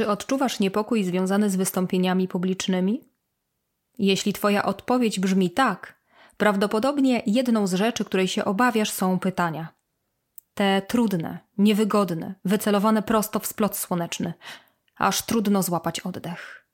[0.00, 3.08] Czy odczuwasz niepokój związany z wystąpieniami publicznymi?
[3.98, 6.00] Jeśli Twoja odpowiedź brzmi tak,
[6.36, 9.68] prawdopodobnie jedną z rzeczy, której się obawiasz, są pytania.
[10.54, 14.34] Te trudne, niewygodne, wycelowane prosto w splot słoneczny,
[14.96, 16.66] aż trudno złapać oddech.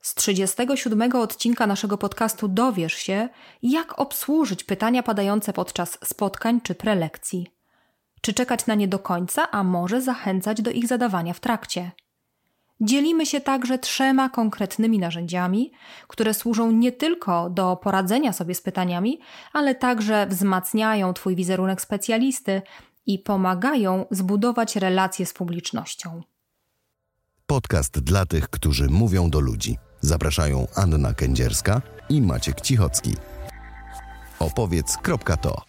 [0.00, 3.28] Z 37 odcinka naszego podcastu dowiesz się,
[3.62, 7.54] jak obsłużyć pytania padające podczas spotkań czy prelekcji.
[8.20, 11.90] Czy czekać na nie do końca, a może zachęcać do ich zadawania w trakcie.
[12.80, 15.72] Dzielimy się także trzema konkretnymi narzędziami,
[16.08, 19.20] które służą nie tylko do poradzenia sobie z pytaniami,
[19.52, 22.62] ale także wzmacniają Twój wizerunek specjalisty
[23.06, 26.22] i pomagają zbudować relacje z publicznością.
[27.46, 29.76] Podcast dla tych, którzy mówią do ludzi.
[30.00, 33.14] Zapraszają Anna Kędzierska i Maciek Cichocki.
[34.38, 35.62] Opowiedz.to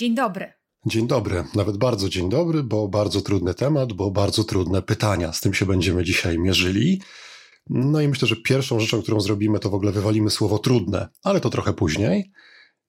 [0.00, 0.52] Dzień dobry.
[0.86, 5.32] Dzień dobry, nawet bardzo dzień dobry, bo bardzo trudny temat, bo bardzo trudne pytania.
[5.32, 7.00] Z tym się będziemy dzisiaj mierzyli.
[7.70, 11.40] No i myślę, że pierwszą rzeczą, którą zrobimy, to w ogóle wywalimy słowo trudne, ale
[11.40, 12.30] to trochę później.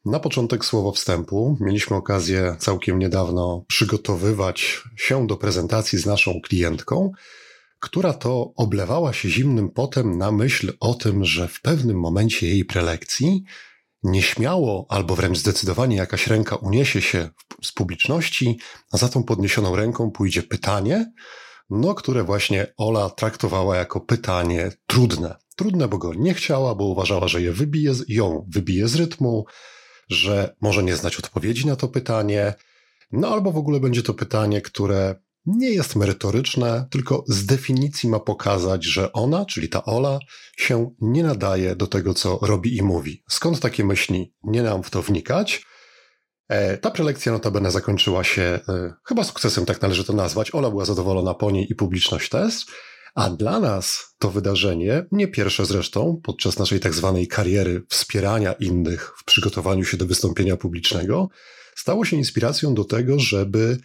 [0.06, 1.58] Na początek słowo wstępu.
[1.60, 7.12] Mieliśmy okazję całkiem niedawno przygotowywać się do prezentacji z naszą klientką,
[7.80, 12.66] która to oblewała się zimnym potem na myśl o tym, że w pewnym momencie jej
[12.66, 13.44] prelekcji
[14.04, 17.30] nieśmiało albo wręcz zdecydowanie jakaś ręka uniesie się
[17.64, 18.60] z publiczności,
[18.92, 21.12] a za tą podniesioną ręką pójdzie pytanie,
[21.70, 25.36] no, które właśnie Ola traktowała jako pytanie trudne.
[25.56, 29.46] Trudne, bo go nie chciała, bo uważała, że je wybije, ją wybije z rytmu,
[30.10, 32.54] że może nie znać odpowiedzi na to pytanie,
[33.12, 38.20] no albo w ogóle będzie to pytanie, które nie jest merytoryczne, tylko z definicji ma
[38.20, 40.20] pokazać, że ona, czyli ta Ola,
[40.58, 43.24] się nie nadaje do tego, co robi i mówi.
[43.30, 44.34] Skąd takie myśli?
[44.44, 45.66] Nie nam w to wnikać.
[46.48, 50.56] E, ta prelekcja notabene zakończyła się e, chyba sukcesem, tak należy to nazwać.
[50.56, 52.66] Ola była zadowolona po niej i publiczność też.
[53.16, 59.12] A dla nas to wydarzenie, nie pierwsze zresztą, podczas naszej tak zwanej kariery wspierania innych
[59.18, 61.30] w przygotowaniu się do wystąpienia publicznego,
[61.76, 63.78] stało się inspiracją do tego, żeby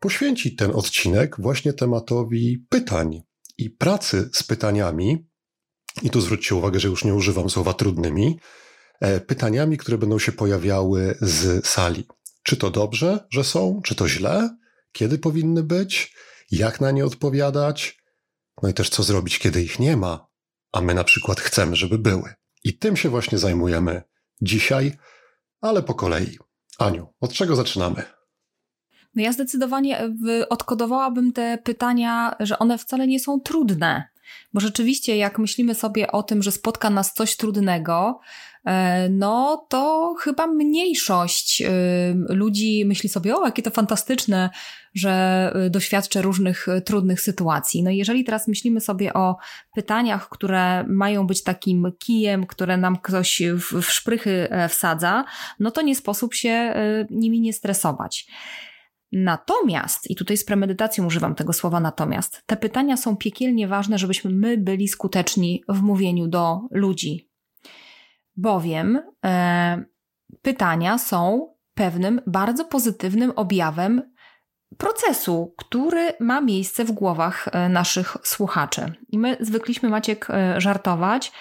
[0.00, 3.22] poświęcić ten odcinek właśnie tematowi pytań
[3.58, 5.26] i pracy z pytaniami.
[6.02, 8.40] I tu zwróćcie uwagę, że już nie używam słowa trudnymi,
[9.00, 12.06] e, pytaniami, które będą się pojawiały z sali.
[12.42, 14.56] Czy to dobrze, że są, czy to źle,
[14.92, 16.14] kiedy powinny być,
[16.50, 17.98] jak na nie odpowiadać,
[18.62, 20.26] no i też co zrobić, kiedy ich nie ma,
[20.72, 22.34] a my na przykład chcemy, żeby były.
[22.64, 24.02] I tym się właśnie zajmujemy
[24.42, 24.96] dzisiaj,
[25.60, 26.38] ale po kolei.
[26.78, 28.19] Aniu, od czego zaczynamy?
[29.14, 30.10] No ja zdecydowanie
[30.50, 34.04] odkodowałabym te pytania, że one wcale nie są trudne.
[34.54, 38.20] Bo rzeczywiście, jak myślimy sobie o tym, że spotka nas coś trudnego,
[38.64, 41.70] e, no to chyba mniejszość e,
[42.28, 44.50] ludzi myśli sobie, o, jakie to fantastyczne,
[44.94, 45.10] że
[45.54, 47.82] e, doświadczę różnych trudnych sytuacji.
[47.82, 49.36] No jeżeli teraz myślimy sobie o
[49.74, 55.24] pytaniach, które mają być takim kijem, które nam ktoś w, w szprychy wsadza,
[55.60, 56.74] no to nie sposób się
[57.10, 58.26] nimi nie stresować.
[59.12, 64.30] Natomiast, i tutaj z premedytacją używam tego słowa natomiast, te pytania są piekielnie ważne, żebyśmy
[64.30, 67.30] my byli skuteczni w mówieniu do ludzi.
[68.36, 69.84] Bowiem e,
[70.42, 74.02] pytania są pewnym bardzo pozytywnym objawem
[74.76, 78.92] procesu, który ma miejsce w głowach e, naszych słuchaczy.
[79.08, 81.32] I my zwykliśmy, Maciek, e, żartować,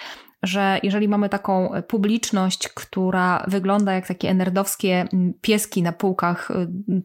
[0.44, 6.50] że jeżeli mamy taką publiczność, która wygląda jak takie enerdowskie mm, pieski na półkach,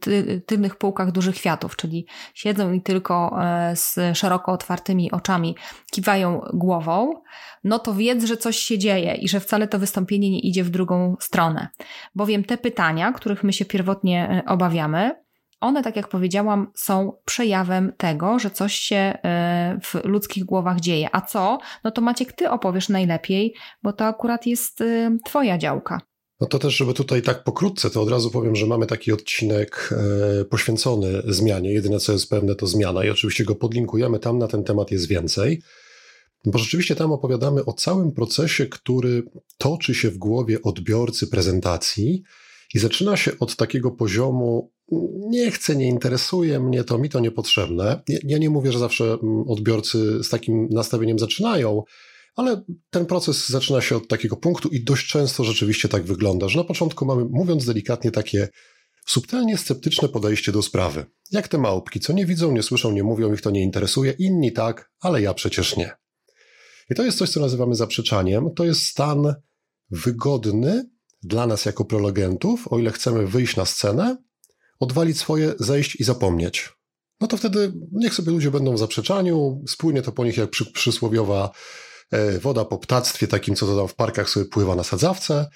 [0.01, 5.57] ty, tylnych półkach dużych kwiatów, czyli siedzą i tylko e, z szeroko otwartymi oczami
[5.91, 7.23] kiwają głową,
[7.65, 10.71] no to wiedz, że coś się dzieje i że wcale to wystąpienie nie idzie w
[10.71, 11.69] drugą stronę.
[12.15, 15.24] Bowiem te pytania, których my się pierwotnie e, obawiamy,
[15.65, 21.09] one, tak jak powiedziałam, są przejawem tego, że coś się e, w ludzkich głowach dzieje.
[21.13, 21.59] A co?
[21.85, 26.01] No to Maciek, ty opowiesz najlepiej, bo to akurat jest e, twoja działka.
[26.41, 29.95] No to też, żeby tutaj tak pokrótce, to od razu powiem, że mamy taki odcinek
[30.41, 31.73] e, poświęcony zmianie.
[31.73, 34.19] Jedyne, co jest pewne, to zmiana i oczywiście go podlinkujemy.
[34.19, 35.63] Tam na ten temat jest więcej.
[36.47, 39.23] Bo rzeczywiście tam opowiadamy o całym procesie, który
[39.59, 42.23] toczy się w głowie odbiorcy prezentacji
[42.75, 44.73] i zaczyna się od takiego poziomu
[45.29, 48.03] nie chcę, nie interesuje mnie to, mi to niepotrzebne.
[48.25, 51.83] Ja nie mówię, że zawsze mm, odbiorcy z takim nastawieniem zaczynają,
[52.37, 56.59] ale ten proces zaczyna się od takiego punktu i dość często rzeczywiście tak wygląda, że
[56.59, 58.49] na początku mamy, mówiąc delikatnie, takie
[59.07, 61.07] subtelnie sceptyczne podejście do sprawy.
[61.31, 64.53] Jak te małpki, co nie widzą, nie słyszą, nie mówią, ich to nie interesuje, inni
[64.53, 65.93] tak, ale ja przecież nie.
[66.91, 68.55] I to jest coś, co nazywamy zaprzeczaniem.
[68.55, 69.35] To jest stan
[69.91, 70.89] wygodny
[71.23, 74.17] dla nas jako prelegentów, o ile chcemy wyjść na scenę,
[74.81, 76.73] odwalić swoje, zejść i zapomnieć.
[77.21, 80.73] No to wtedy niech sobie ludzie będą w zaprzeczaniu, spłynie to po nich jak przy,
[80.73, 81.51] przysłowiowa
[82.11, 85.47] e, woda po ptactwie, takim co to tam w parkach sobie pływa na sadzawce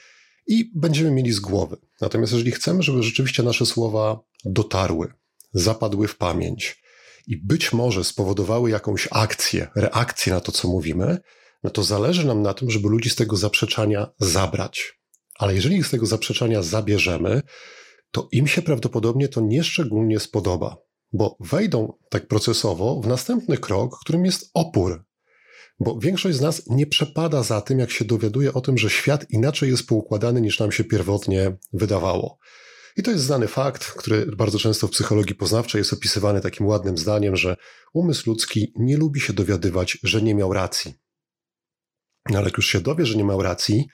[0.47, 1.77] i będziemy mieli z głowy.
[2.01, 5.13] Natomiast jeżeli chcemy, żeby rzeczywiście nasze słowa dotarły,
[5.53, 6.83] zapadły w pamięć
[7.27, 11.19] i być może spowodowały jakąś akcję, reakcję na to, co mówimy,
[11.63, 15.01] no to zależy nam na tym, żeby ludzi z tego zaprzeczania zabrać.
[15.39, 17.43] Ale jeżeli ich z tego zaprzeczania zabierzemy,
[18.11, 20.77] to im się prawdopodobnie to nieszczególnie spodoba,
[21.13, 25.05] bo wejdą tak procesowo w następny krok, którym jest opór.
[25.81, 29.31] Bo większość z nas nie przepada za tym, jak się dowiaduje o tym, że świat
[29.31, 32.39] inaczej jest poukładany niż nam się pierwotnie wydawało.
[32.97, 36.99] I to jest znany fakt, który bardzo często w psychologii poznawczej jest opisywany takim ładnym
[36.99, 37.57] zdaniem, że
[37.95, 40.95] umysł ludzki nie lubi się dowiadywać, że nie miał racji.
[42.25, 43.87] Ale jak już się dowie, że nie miał racji,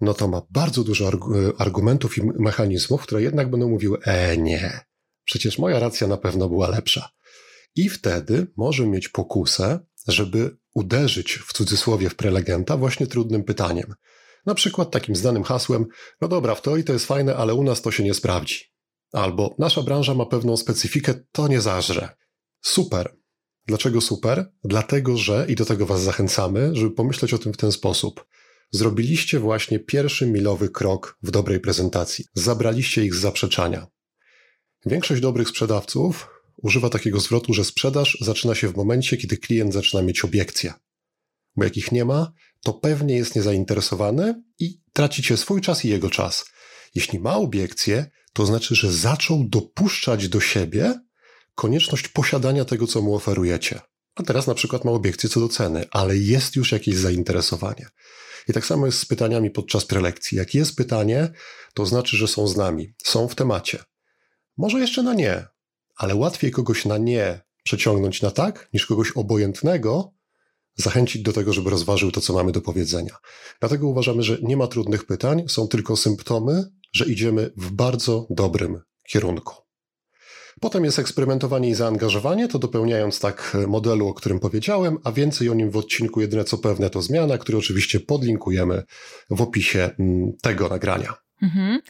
[0.00, 1.10] no to ma bardzo dużo
[1.58, 4.80] argumentów i mechanizmów, które jednak będą mówiły: E, nie,
[5.24, 7.10] przecież moja racja na pewno była lepsza.
[7.76, 13.94] I wtedy może mieć pokusę, żeby uderzyć w cudzysłowie w prelegenta właśnie trudnym pytaniem.
[14.46, 15.86] Na przykład takim znanym hasłem:
[16.20, 18.64] No dobra, w teorii to jest fajne, ale u nas to się nie sprawdzi.
[19.12, 22.08] Albo nasza branża ma pewną specyfikę, to nie zażre.
[22.62, 23.16] Super.
[23.66, 24.52] Dlaczego super?
[24.64, 28.26] Dlatego, że, i do tego Was zachęcamy, żeby pomyśleć o tym w ten sposób.
[28.72, 32.24] Zrobiliście właśnie pierwszy milowy krok w dobrej prezentacji.
[32.34, 33.86] Zabraliście ich z zaprzeczania.
[34.86, 40.02] Większość dobrych sprzedawców używa takiego zwrotu, że sprzedaż zaczyna się w momencie, kiedy klient zaczyna
[40.02, 40.74] mieć obiekcje.
[41.56, 42.32] Bo jak ich nie ma,
[42.62, 46.44] to pewnie jest niezainteresowany i tracicie swój czas i jego czas.
[46.94, 51.00] Jeśli ma obiekcje, to znaczy, że zaczął dopuszczać do siebie
[51.54, 53.80] konieczność posiadania tego, co mu oferujecie.
[54.14, 57.86] A teraz na przykład ma obiekcje co do ceny, ale jest już jakieś zainteresowanie.
[58.48, 60.38] I tak samo jest z pytaniami podczas prelekcji.
[60.38, 61.32] Jak jest pytanie,
[61.74, 63.84] to znaczy, że są z nami, są w temacie.
[64.56, 65.46] Może jeszcze na nie,
[65.96, 70.12] ale łatwiej kogoś na nie przeciągnąć na tak, niż kogoś obojętnego
[70.76, 73.16] zachęcić do tego, żeby rozważył to, co mamy do powiedzenia.
[73.60, 78.80] Dlatego uważamy, że nie ma trudnych pytań, są tylko symptomy, że idziemy w bardzo dobrym
[79.08, 79.69] kierunku.
[80.60, 85.54] Potem jest eksperymentowanie i zaangażowanie, to dopełniając tak modelu, o którym powiedziałem, a więcej o
[85.54, 88.82] nim w odcinku Jedyne co pewne to zmiana, który oczywiście podlinkujemy
[89.30, 91.14] w opisie mm, tego nagrania.
[91.42, 91.80] Mhm.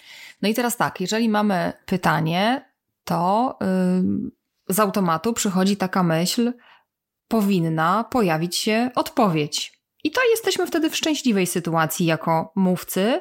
[0.42, 2.70] No i teraz tak, jeżeli mamy pytanie,
[3.04, 6.52] to yy, z automatu przychodzi taka myśl,
[7.28, 9.79] powinna pojawić się odpowiedź.
[10.04, 13.20] I to jesteśmy wtedy w szczęśliwej sytuacji jako mówcy,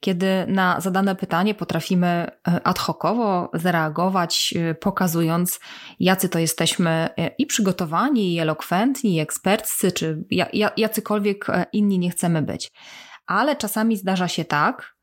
[0.00, 2.30] kiedy na zadane pytanie potrafimy e,
[2.64, 5.60] ad hocowo zareagować, e, pokazując,
[6.00, 10.24] jacy to jesteśmy e, i przygotowani, i elokwentni, i eksperccy, czy
[10.76, 12.72] jacykolwiek inni nie chcemy być.
[13.26, 14.96] Ale czasami zdarza się tak,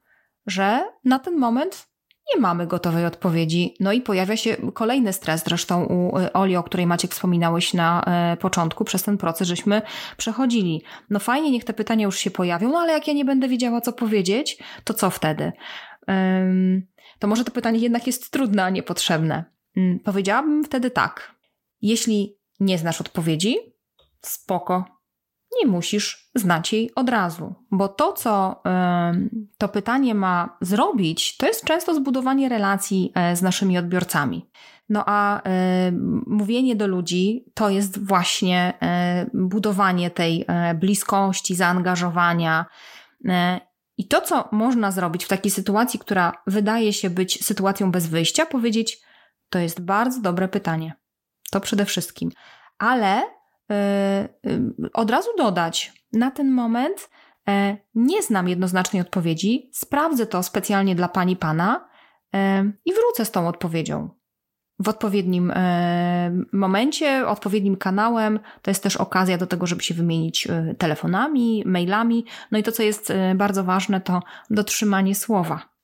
[0.46, 1.88] że na ten moment
[2.36, 3.76] nie mamy gotowej odpowiedzi.
[3.80, 8.04] No i pojawia się kolejny stres, zresztą u e, Oli, o której Maciek wspominałeś na
[8.04, 9.82] e, początku, przez ten proces żeśmy
[10.18, 10.84] przechodzili.
[11.10, 13.82] No fajnie, niech te pytania już się pojawią, no ale jak ja nie będę wiedziała,
[13.82, 15.52] co powiedzieć, to co wtedy?
[17.20, 19.46] To może to pytanie jednak jest trudne, a niepotrzebne.
[19.78, 21.36] Mm, powiedziałabym wtedy tak.
[21.82, 23.58] Jeśli nie znasz odpowiedzi,
[24.22, 24.86] spoko,
[25.62, 28.62] nie musisz znać jej od razu, bo to, co
[29.58, 34.50] to pytanie ma zrobić, to jest często zbudowanie relacji e, z naszymi odbiorcami.
[34.90, 35.42] No a
[36.28, 42.66] mówienie do ludzi to jest właśnie e, budowanie tej e, bliskości, zaangażowania.
[43.98, 48.46] I to, co można zrobić w takiej sytuacji, która wydaje się być sytuacją bez wyjścia,
[48.46, 49.02] powiedzieć:
[49.50, 50.94] To jest bardzo dobre pytanie.
[51.52, 52.32] To przede wszystkim.
[52.78, 53.37] Ale E,
[54.94, 57.10] od razu dodać, na ten moment
[57.50, 61.90] e, nie znam jednoznacznej odpowiedzi, sprawdzę to specjalnie dla pani pana
[62.34, 64.10] e, i wrócę z tą odpowiedzią.
[64.80, 65.54] W odpowiednim
[66.54, 70.48] momencie, odpowiednim kanałem, to jest też okazja do tego, żeby się wymienić
[70.78, 72.26] telefonami, mailami.
[72.52, 75.77] No i to, co jest bardzo ważne, to dotrzymanie słowa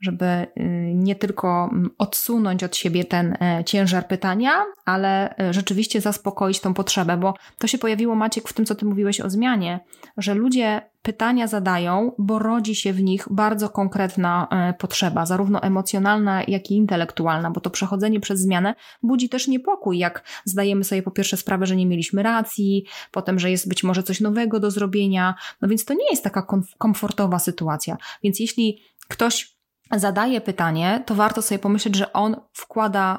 [0.00, 6.00] żeby y, nie tylko mm, odsunąć od siebie ten e, ciężar pytania, ale e, rzeczywiście
[6.00, 9.80] zaspokoić tą potrzebę, bo to się pojawiło, Maciek, w tym, co ty mówiłeś o zmianie,
[10.16, 16.42] że ludzie pytania zadają, bo rodzi się w nich bardzo konkretna e, potrzeba, zarówno emocjonalna,
[16.48, 21.10] jak i intelektualna, bo to przechodzenie przez zmianę budzi też niepokój, jak zdajemy sobie po
[21.10, 25.34] pierwsze sprawę, że nie mieliśmy racji, potem, że jest być może coś nowego do zrobienia,
[25.62, 26.46] no więc to nie jest taka
[26.78, 27.96] komfortowa sytuacja.
[28.22, 29.57] Więc jeśli ktoś
[29.96, 33.18] zadaje pytanie, to warto sobie pomyśleć, że on wkłada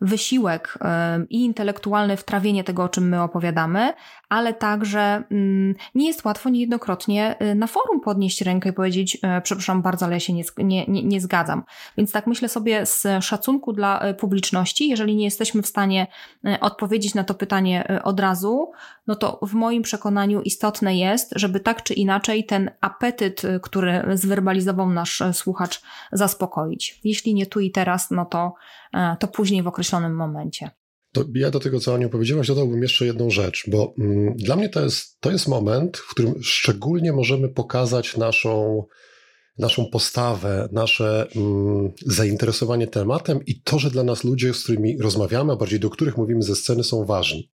[0.00, 0.78] wysiłek
[1.30, 3.92] i intelektualny w trawienie tego, o czym my opowiadamy,
[4.28, 9.40] ale także mm, nie jest łatwo niejednokrotnie y, na forum podnieść rękę i powiedzieć, e,
[9.40, 11.64] przepraszam bardzo, ale ja się nie, nie, nie, zgadzam.
[11.96, 16.06] Więc tak myślę sobie z szacunku dla e, publiczności, jeżeli nie jesteśmy w stanie
[16.44, 18.70] e, odpowiedzieć na to pytanie od razu,
[19.06, 24.90] no to w moim przekonaniu istotne jest, żeby tak czy inaczej ten apetyt, który zwerbalizował
[24.90, 27.00] nasz słuchacz, zaspokoić.
[27.04, 28.54] Jeśli nie tu i teraz, no to,
[29.18, 30.70] to później w określonym momencie.
[31.12, 34.68] To ja do tego, co Aniu powiedziałaś, dodałbym jeszcze jedną rzecz, bo mm, dla mnie
[34.68, 38.84] to jest, to jest moment, w którym szczególnie możemy pokazać naszą,
[39.58, 45.52] naszą postawę, nasze mm, zainteresowanie tematem i to, że dla nas ludzie, z którymi rozmawiamy,
[45.52, 47.50] a bardziej do których mówimy ze sceny, są ważni.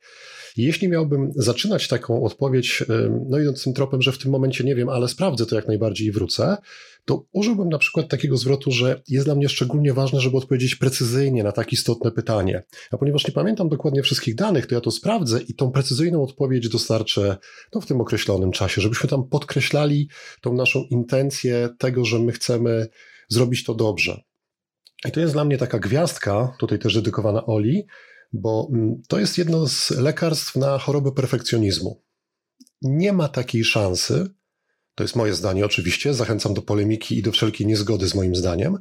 [0.58, 2.84] Jeśli miałbym zaczynać taką odpowiedź,
[3.30, 6.08] no idąc tym tropem, że w tym momencie nie wiem, ale sprawdzę to jak najbardziej
[6.08, 6.58] i wrócę,
[7.06, 11.44] to użyłbym na przykład takiego zwrotu, że jest dla mnie szczególnie ważne, żeby odpowiedzieć precyzyjnie
[11.44, 12.64] na tak istotne pytanie.
[12.92, 16.70] A ponieważ nie pamiętam dokładnie wszystkich danych, to ja to sprawdzę i tą precyzyjną odpowiedź
[16.70, 17.38] dostarczę
[17.74, 20.10] no, w tym określonym czasie, żebyśmy tam podkreślali
[20.42, 22.88] tą naszą intencję tego, że my chcemy
[23.30, 24.22] zrobić to dobrze.
[25.08, 27.86] I to jest dla mnie taka gwiazdka, tutaj też dedykowana Oli,
[28.36, 32.02] bo mm, to jest jedno z lekarstw na chorobę perfekcjonizmu.
[32.82, 34.30] Nie ma takiej szansy,
[34.96, 38.78] to jest moje zdanie oczywiście, zachęcam do polemiki i do wszelkiej niezgody z moim zdaniem,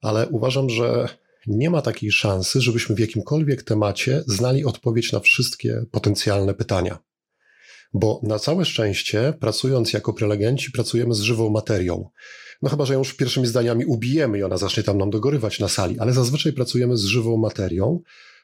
[0.00, 1.08] ale uważam, że
[1.46, 6.98] nie ma takiej szansy, żebyśmy w jakimkolwiek temacie znali odpowiedź na wszystkie potencjalne pytania.
[7.94, 12.08] Bo na całe szczęście, pracując jako prelegenci, pracujemy z żywą materią.
[12.62, 15.68] No chyba, że ją już pierwszymi zdaniami ubijemy i ona zacznie tam nam dogorywać na
[15.68, 18.00] sali, ale zazwyczaj pracujemy z żywą materią,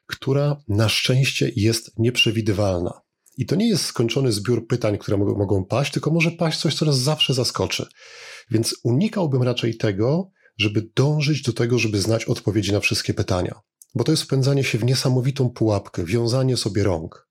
[0.09, 3.01] która na szczęście jest nieprzewidywalna.
[3.37, 6.85] I to nie jest skończony zbiór pytań, które mogą, paść, tylko może paść coś, co
[6.85, 7.87] nas zawsze zaskoczy.
[8.51, 13.61] Więc unikałbym raczej tego, żeby dążyć do tego, żeby znać odpowiedzi na wszystkie pytania.
[13.95, 17.29] Bo to jest wpędzanie się w niesamowitą pułapkę, wiązanie sobie rąk.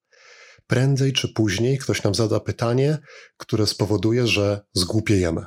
[0.68, 2.98] Prędzej czy później ktoś nam zada pytanie,
[3.38, 5.46] które spowoduje, że zgłupiejemy.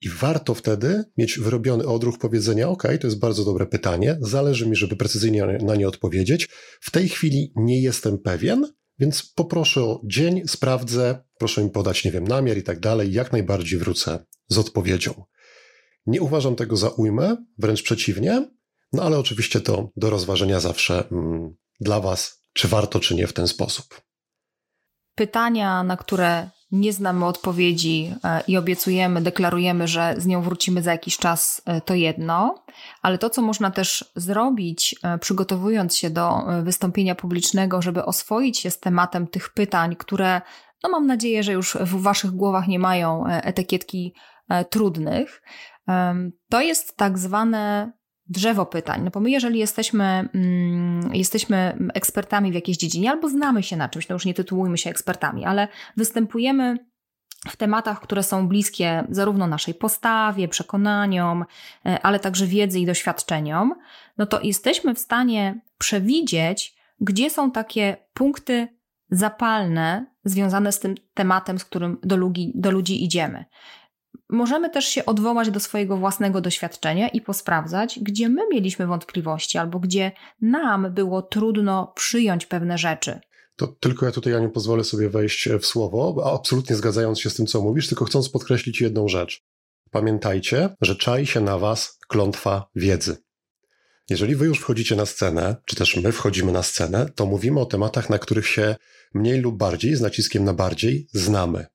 [0.00, 4.76] I warto wtedy mieć wyrobiony odruch powiedzenia: OK, to jest bardzo dobre pytanie, zależy mi,
[4.76, 6.48] żeby precyzyjnie na nie odpowiedzieć.
[6.80, 12.10] W tej chwili nie jestem pewien, więc poproszę o dzień, sprawdzę, proszę mi podać, nie
[12.10, 15.24] wiem, namiar i tak dalej, jak najbardziej wrócę z odpowiedzią.
[16.06, 18.50] Nie uważam tego za ujmę, wręcz przeciwnie,
[18.92, 23.32] no ale oczywiście to do rozważenia zawsze mm, dla Was, czy warto, czy nie w
[23.32, 24.00] ten sposób.
[25.14, 30.92] Pytania, na które nie znamy odpowiedzi e, i obiecujemy, deklarujemy, że z nią wrócimy za
[30.92, 32.64] jakiś czas, e, to jedno,
[33.02, 38.70] ale to, co można też zrobić, e, przygotowując się do wystąpienia publicznego, żeby oswoić się
[38.70, 40.40] z tematem tych pytań, które,
[40.82, 44.14] no mam nadzieję, że już w Waszych głowach nie mają etykietki
[44.70, 45.42] trudnych,
[46.50, 47.92] to jest tak zwane
[48.28, 49.02] drzewo pytań.
[49.04, 53.88] No bo my, jeżeli jesteśmy, mm, jesteśmy ekspertami w jakiejś dziedzinie albo znamy się na
[53.88, 56.78] czymś, no już nie tytułujmy się ekspertami, ale występujemy
[57.48, 61.44] w tematach, które są bliskie zarówno naszej postawie, przekonaniom,
[61.86, 63.74] e, ale także wiedzy i doświadczeniom,
[64.18, 68.68] no to jesteśmy w stanie przewidzieć, gdzie są takie punkty
[69.10, 73.44] zapalne związane z tym tematem, z którym do ludzi, do ludzi idziemy.
[74.30, 79.80] Możemy też się odwołać do swojego własnego doświadczenia i posprawdzać, gdzie my mieliśmy wątpliwości albo
[79.80, 83.20] gdzie nam było trudno przyjąć pewne rzeczy.
[83.56, 87.34] To tylko ja tutaj, ja nie pozwolę sobie wejść w słowo, absolutnie zgadzając się z
[87.34, 89.44] tym, co mówisz, tylko chcąc podkreślić jedną rzecz.
[89.90, 93.16] Pamiętajcie, że czai się na Was klątwa wiedzy.
[94.10, 97.66] Jeżeli Wy już wchodzicie na scenę, czy też my wchodzimy na scenę, to mówimy o
[97.66, 98.76] tematach, na których się
[99.14, 101.66] mniej lub bardziej, z naciskiem na bardziej, znamy.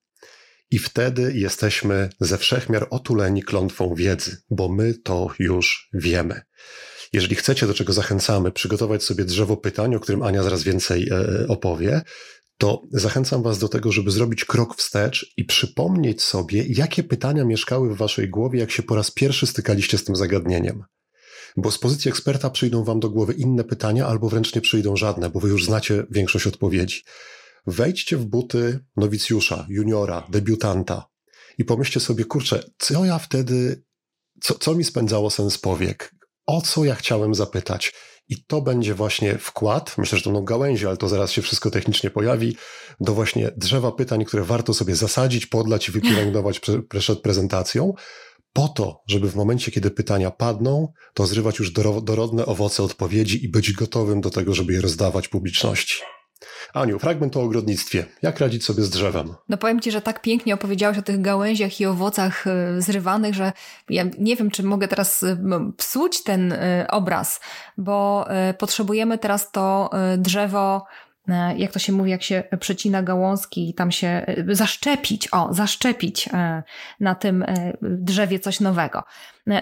[0.72, 6.40] I wtedy jesteśmy ze wszechmiar otuleni klątwą wiedzy, bo my to już wiemy.
[7.12, 11.48] Jeżeli chcecie, do czego zachęcamy, przygotować sobie drzewo pytań, o którym Ania zaraz więcej e,
[11.48, 12.02] opowie,
[12.58, 17.94] to zachęcam Was do tego, żeby zrobić krok wstecz i przypomnieć sobie, jakie pytania mieszkały
[17.94, 20.84] w Waszej głowie, jak się po raz pierwszy stykaliście z tym zagadnieniem.
[21.56, 25.30] Bo z pozycji eksperta przyjdą Wam do głowy inne pytania, albo wręcz nie przyjdą żadne,
[25.30, 27.02] bo Wy już znacie większość odpowiedzi.
[27.66, 31.06] Wejdźcie w buty nowicjusza, juniora, debiutanta
[31.58, 33.84] i pomyślcie sobie, kurczę, co ja wtedy,
[34.40, 36.14] co, co mi spędzało sens powiek?
[36.46, 37.92] O co ja chciałem zapytać?
[38.28, 41.70] I to będzie właśnie wkład, myślę, że to będą gałęzie, ale to zaraz się wszystko
[41.70, 42.56] technicznie pojawi,
[43.00, 47.94] do właśnie drzewa pytań, które warto sobie zasadzić, podlać i wypielęgnować przed prezentacją,
[48.52, 53.48] po to, żeby w momencie, kiedy pytania padną, to zrywać już dorodne owoce odpowiedzi i
[53.48, 56.02] być gotowym do tego, żeby je rozdawać publiczności.
[56.74, 58.04] Aniu, fragment o ogrodnictwie.
[58.22, 59.34] Jak radzić sobie z drzewem?
[59.48, 63.52] No powiem Ci, że tak pięknie opowiedziałeś o tych gałęziach i owocach e, zrywanych, że
[63.88, 65.36] ja nie wiem, czy mogę teraz e,
[65.76, 67.40] psuć ten e, obraz,
[67.78, 68.26] bo
[68.58, 70.84] potrzebujemy teraz to drzewo
[71.56, 76.28] jak to się mówi, jak się przecina gałązki i tam się e, zaszczepić, o, zaszczepić
[76.32, 76.62] e,
[77.00, 77.44] na tym
[77.82, 79.02] drzewie coś nowego.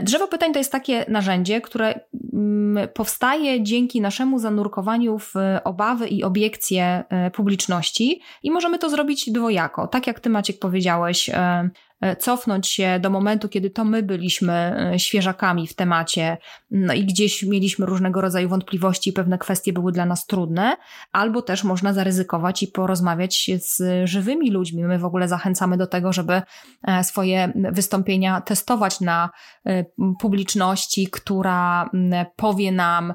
[0.01, 2.01] Drzewo pytań to jest takie narzędzie, które
[2.33, 9.87] mm, powstaje dzięki naszemu zanurkowaniu w obawy i obiekcje publiczności i możemy to zrobić dwojako.
[9.87, 11.71] Tak jak ty Maciek powiedziałeś, E,
[12.19, 14.53] cofnąć się do momentu, kiedy to my byliśmy
[14.93, 16.39] e, świeżakami w temacie
[16.71, 20.77] no i gdzieś mieliśmy różnego rodzaju wątpliwości i pewne kwestie były dla nas trudne,
[21.13, 24.85] albo też można zaryzykować i porozmawiać z żywymi ludźmi.
[24.85, 26.43] My w ogóle zachęcamy do tego, żeby
[26.83, 29.31] e, swoje wystąpienia testować na
[30.21, 31.91] publiczności, która
[32.37, 33.15] powie nam,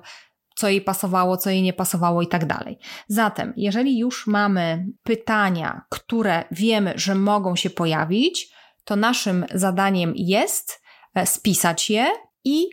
[0.56, 2.80] co jej pasowało, co jej nie pasowało i tak dalej.
[3.08, 8.55] Zatem, jeżeli już mamy pytania, które wiemy, że mogą się pojawić,
[8.86, 10.82] to naszym zadaniem jest
[11.16, 12.08] e, spisać je
[12.44, 12.70] i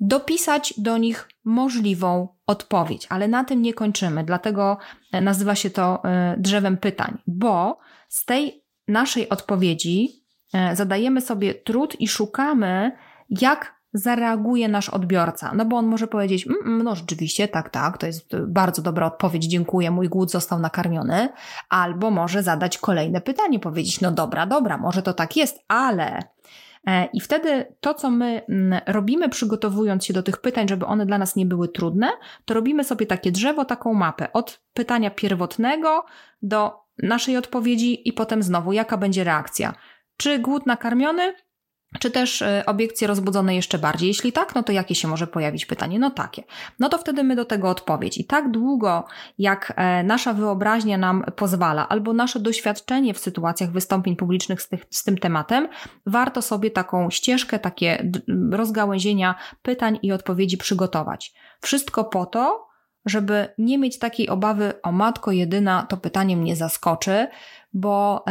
[0.00, 3.06] dopisać do nich możliwą odpowiedź.
[3.10, 4.78] Ale na tym nie kończymy, dlatego
[5.12, 10.24] e, nazywa się to e, drzewem pytań, bo z tej naszej odpowiedzi
[10.74, 12.92] zadajemy sobie trud i szukamy,
[13.30, 15.52] jak zareaguje nasz odbiorca.
[15.54, 19.06] No bo on może powiedzieć, mm, mm, no rzeczywiście, tak, tak, to jest bardzo dobra
[19.06, 21.28] odpowiedź, dziękuję, mój głód został nakarmiony.
[21.68, 26.18] Albo może zadać kolejne pytanie, powiedzieć, no dobra, dobra, może to tak jest, ale
[26.86, 31.06] e, i wtedy to, co my mm, robimy, przygotowując się do tych pytań, żeby one
[31.06, 32.10] dla nas nie były trudne,
[32.44, 36.04] to robimy sobie takie drzewo, taką mapę od pytania pierwotnego
[36.42, 39.74] do naszej odpowiedzi i potem znowu, jaka będzie reakcja.
[40.16, 41.34] Czy głód nakarmiony?
[41.98, 44.08] Czy też e, obiekcje rozbudzone jeszcze bardziej?
[44.08, 45.98] Jeśli tak, no to jakie się może pojawić pytanie?
[45.98, 46.42] No takie.
[46.78, 48.18] No to wtedy my do tego odpowiedź.
[48.18, 49.04] I tak długo,
[49.38, 54.84] jak e, nasza wyobraźnia nam pozwala, albo nasze doświadczenie w sytuacjach wystąpień publicznych z, tych,
[54.90, 55.68] z tym tematem,
[56.06, 58.10] warto sobie taką ścieżkę, takie
[58.50, 61.34] rozgałęzienia pytań i odpowiedzi przygotować.
[61.60, 62.66] Wszystko po to,
[63.06, 67.26] żeby nie mieć takiej obawy, o matko jedyna, to pytanie mnie zaskoczy,
[67.72, 68.24] bo.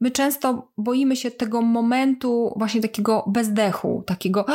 [0.00, 4.46] My często boimy się tego momentu właśnie takiego bezdechu, takiego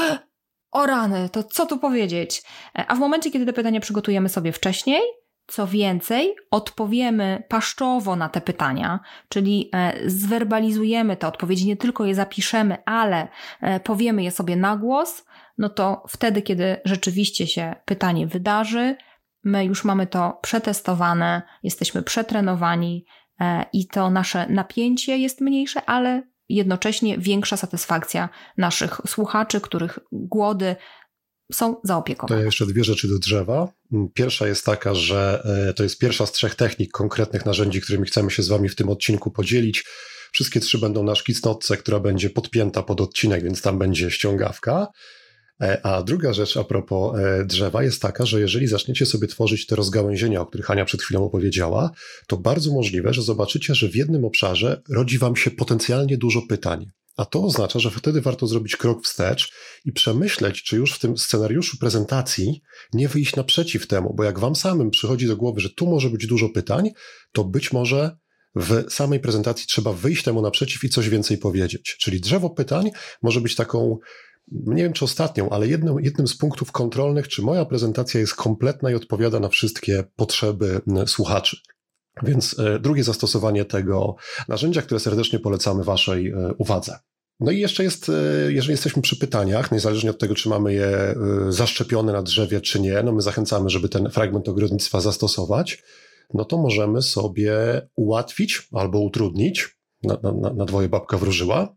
[0.72, 2.44] o rany, to co tu powiedzieć?
[2.78, 5.02] E, a w momencie, kiedy te pytania przygotujemy sobie wcześniej,
[5.48, 12.16] co więcej, odpowiemy paszczowo na te pytania, czyli e, zwerbalizujemy te odpowiedzi, nie tylko je
[12.16, 13.28] zapiszemy, ale
[13.62, 15.26] e, powiemy je sobie na głos,
[15.58, 18.96] no to wtedy, kiedy rzeczywiście się pytanie wydarzy,
[19.44, 23.06] my już mamy to przetestowane, jesteśmy przetrenowani,
[23.74, 30.76] i to nasze napięcie jest mniejsze, ale jednocześnie większa satysfakcja naszych słuchaczy, których głody
[31.52, 32.36] są zaopiekowane.
[32.36, 33.68] To ja jeszcze dwie rzeczy do drzewa.
[34.14, 38.32] Pierwsza jest taka, że e, to jest pierwsza z trzech technik, konkretnych narzędzi, którymi chcemy
[38.32, 39.84] się z Wami w tym odcinku podzielić.
[40.32, 44.88] Wszystkie trzy będą na szkicnotce, która będzie podpięta pod odcinek, więc tam będzie ściągawka.
[45.62, 49.66] E, a druga rzecz a propos e, drzewa jest taka, że jeżeli zaczniecie sobie tworzyć
[49.66, 51.92] te rozgałęzienia, o których Hania przed chwilą opowiedziała,
[52.28, 56.92] to bardzo możliwe, że zobaczycie, że w jednym obszarze rodzi Wam się potencjalnie dużo pytań.
[57.18, 59.52] A to oznacza, że wtedy warto zrobić krok wstecz
[59.86, 62.62] i przemyśleć, czy już w tym scenariuszu prezentacji
[62.94, 66.28] nie wyjść naprzeciw temu, bo jak Wam samym przychodzi do głowy, że tu może być
[66.28, 66.90] dużo pytań,
[67.32, 68.18] to być może
[68.56, 71.98] w samej prezentacji trzeba wyjść temu naprzeciw i coś więcej powiedzieć.
[72.00, 72.92] Czyli drzewo pytań
[73.22, 73.98] może być taką
[74.52, 78.92] nie wiem czy ostatnią, ale jednym, jednym z punktów kontrolnych, czy moja prezentacja jest kompletna
[78.92, 81.58] i odpowiada na wszystkie potrzeby słuchaczy.
[82.24, 84.16] Więc e, drugie zastosowanie tego
[84.48, 87.00] narzędzia, które serdecznie polecamy Waszej e, uwadze.
[87.40, 88.14] No i jeszcze jest, e,
[88.54, 91.16] jeżeli jesteśmy przy pytaniach, niezależnie od tego, czy mamy je
[91.50, 95.84] zaszczepione na drzewie, czy nie, no my zachęcamy, żeby ten fragment ogrodnictwa zastosować,
[96.34, 101.76] no to możemy sobie ułatwić albo utrudnić, na, na, na dwoje babka wróżyła,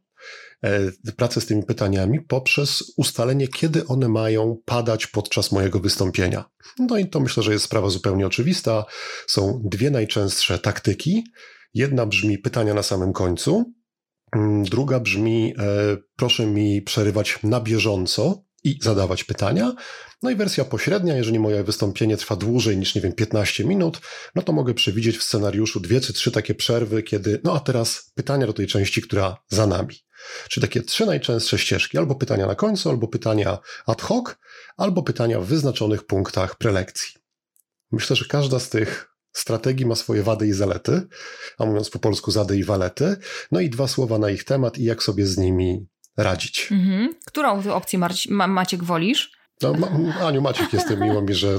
[1.17, 6.45] pracę z tymi pytaniami poprzez ustalenie, kiedy one mają padać podczas mojego wystąpienia.
[6.79, 8.85] No i to myślę, że jest sprawa zupełnie oczywista.
[9.27, 11.25] Są dwie najczęstsze taktyki.
[11.75, 13.73] Jedna brzmi pytania na samym końcu,
[14.37, 19.73] mm, druga brzmi e, proszę mi przerywać na bieżąco i zadawać pytania.
[20.23, 24.01] No i wersja pośrednia, jeżeli moje wystąpienie trwa dłużej niż, nie wiem, 15 minut,
[24.35, 28.13] no to mogę przewidzieć w scenariuszu dwie czy trzy takie przerwy, kiedy, no a teraz
[28.15, 29.95] pytania do tej części, która za nami.
[30.49, 34.37] Czy takie trzy najczęstsze ścieżki, albo pytania na końcu, albo pytania ad hoc,
[34.77, 37.15] albo pytania w wyznaczonych punktach prelekcji.
[37.93, 41.03] Myślę, że każda z tych strategii ma swoje wady i zalety,
[41.59, 43.17] a mówiąc po polsku zady i walety,
[43.53, 45.87] no i dwa słowa na ich temat i jak sobie z nimi
[46.19, 46.69] radzić.
[46.73, 47.15] Mhm.
[47.27, 49.33] Którą opcję Maciek wolisz?
[49.63, 49.89] No, ma,
[50.21, 51.59] Aniu, Maciek jestem, miło mi, że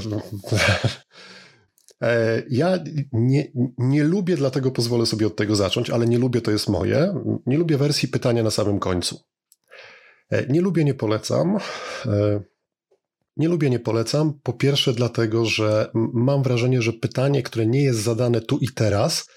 [2.02, 2.78] E, ja
[3.12, 7.14] nie, nie lubię, dlatego pozwolę sobie od tego zacząć, ale nie lubię, to jest moje.
[7.46, 9.20] Nie lubię wersji pytania na samym końcu.
[10.30, 11.58] E, nie lubię, nie polecam.
[12.06, 12.40] E,
[13.36, 14.40] nie lubię, nie polecam.
[14.42, 19.28] Po pierwsze, dlatego, że mam wrażenie, że pytanie, które nie jest zadane tu i teraz,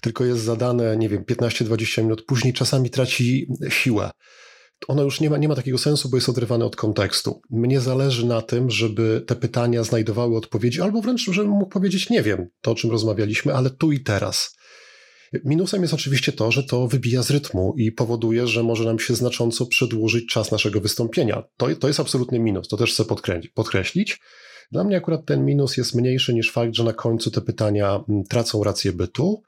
[0.00, 4.10] tylko jest zadane, nie wiem, 15-20 minut później, czasami traci siłę
[4.88, 7.42] ono już nie ma, nie ma takiego sensu, bo jest odrywane od kontekstu.
[7.50, 12.22] Mnie zależy na tym, żeby te pytania znajdowały odpowiedzi, albo wręcz, żebym mógł powiedzieć, nie
[12.22, 14.56] wiem, to o czym rozmawialiśmy, ale tu i teraz.
[15.44, 19.14] Minusem jest oczywiście to, że to wybija z rytmu i powoduje, że może nam się
[19.14, 21.42] znacząco przedłużyć czas naszego wystąpienia.
[21.56, 23.04] To, to jest absolutny minus, to też chcę
[23.54, 24.20] podkreślić.
[24.72, 28.24] Dla mnie akurat ten minus jest mniejszy niż fakt, że na końcu te pytania mm,
[28.24, 29.42] tracą rację bytu.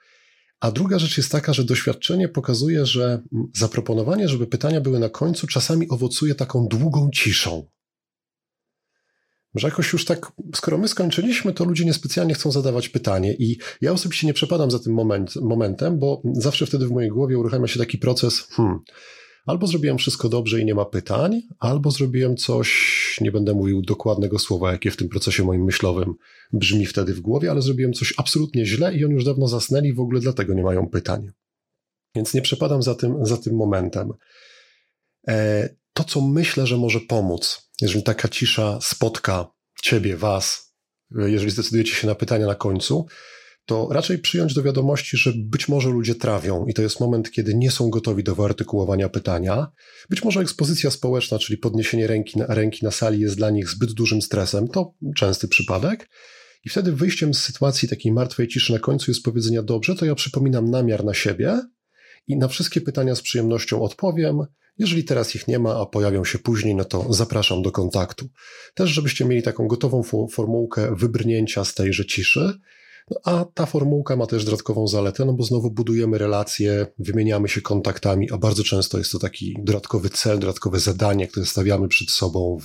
[0.62, 3.22] A druga rzecz jest taka, że doświadczenie pokazuje, że
[3.54, 7.66] zaproponowanie, żeby pytania były na końcu, czasami owocuje taką długą ciszą.
[9.54, 13.34] Że jakoś już tak, skoro my skończyliśmy, to ludzie niespecjalnie chcą zadawać pytanie.
[13.34, 17.38] I ja osobiście nie przepadam za tym moment, momentem, bo zawsze wtedy w mojej głowie
[17.38, 18.78] uruchamia się taki proces, hmm,
[19.46, 24.38] Albo zrobiłem wszystko dobrze i nie ma pytań, albo zrobiłem coś, nie będę mówił dokładnego
[24.38, 26.14] słowa, jakie w tym procesie moim myślowym
[26.52, 29.92] brzmi wtedy w głowie, ale zrobiłem coś absolutnie źle i oni już dawno zasnęli i
[29.92, 31.30] w ogóle dlatego nie mają pytań.
[32.14, 34.12] Więc nie przepadam za tym, za tym momentem.
[35.28, 39.52] E, to, co myślę, że może pomóc, jeżeli taka cisza spotka
[39.82, 40.74] ciebie, was,
[41.10, 43.06] jeżeli zdecydujecie się na pytania na końcu,
[43.66, 47.54] to raczej przyjąć do wiadomości, że być może ludzie trawią i to jest moment, kiedy
[47.54, 49.72] nie są gotowi do wyartykułowania pytania.
[50.10, 53.92] Być może ekspozycja społeczna, czyli podniesienie ręki na, ręki na sali jest dla nich zbyt
[53.92, 54.68] dużym stresem.
[54.68, 56.08] To częsty przypadek.
[56.64, 60.14] I wtedy wyjściem z sytuacji takiej martwej ciszy na końcu jest powiedzenia: Dobrze, to ja
[60.14, 61.60] przypominam namiar na siebie
[62.26, 64.38] i na wszystkie pytania z przyjemnością odpowiem.
[64.78, 68.28] Jeżeli teraz ich nie ma, a pojawią się później, no to zapraszam do kontaktu.
[68.74, 72.60] Też, żebyście mieli taką gotową formułkę wybrnięcia z tejże ciszy
[73.10, 77.60] no, a ta formułka ma też dodatkową zaletę, no bo znowu budujemy relacje, wymieniamy się
[77.60, 82.58] kontaktami, a bardzo często jest to taki dodatkowy cel, dodatkowe zadanie, które stawiamy przed sobą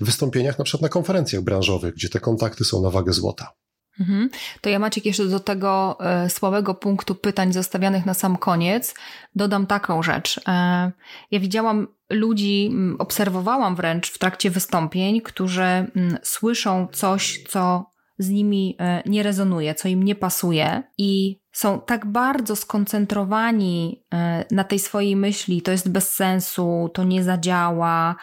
[0.00, 3.52] w wystąpieniach, na przykład na konferencjach branżowych, gdzie te kontakty są na wagę złota.
[4.00, 4.30] Mhm.
[4.60, 8.94] To ja Maciek jeszcze do tego e, słabego punktu pytań zostawianych na sam koniec
[9.34, 10.40] dodam taką rzecz.
[10.48, 10.92] E,
[11.30, 15.90] ja widziałam ludzi, obserwowałam wręcz w trakcie wystąpień, którzy
[16.22, 22.06] słyszą coś, co z nimi e, nie rezonuje, co im nie pasuje i są tak
[22.06, 28.16] bardzo skoncentrowani e, na tej swojej myśli, to jest bez sensu, to nie zadziała,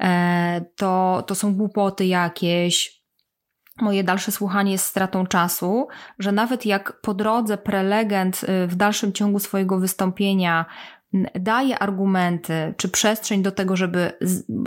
[0.00, 3.02] e, to, to są głupoty jakieś,
[3.80, 5.88] moje dalsze słuchanie jest stratą czasu,
[6.18, 10.66] że nawet jak po drodze prelegent w dalszym ciągu swojego wystąpienia
[11.34, 14.12] daje argumenty czy przestrzeń do tego, żeby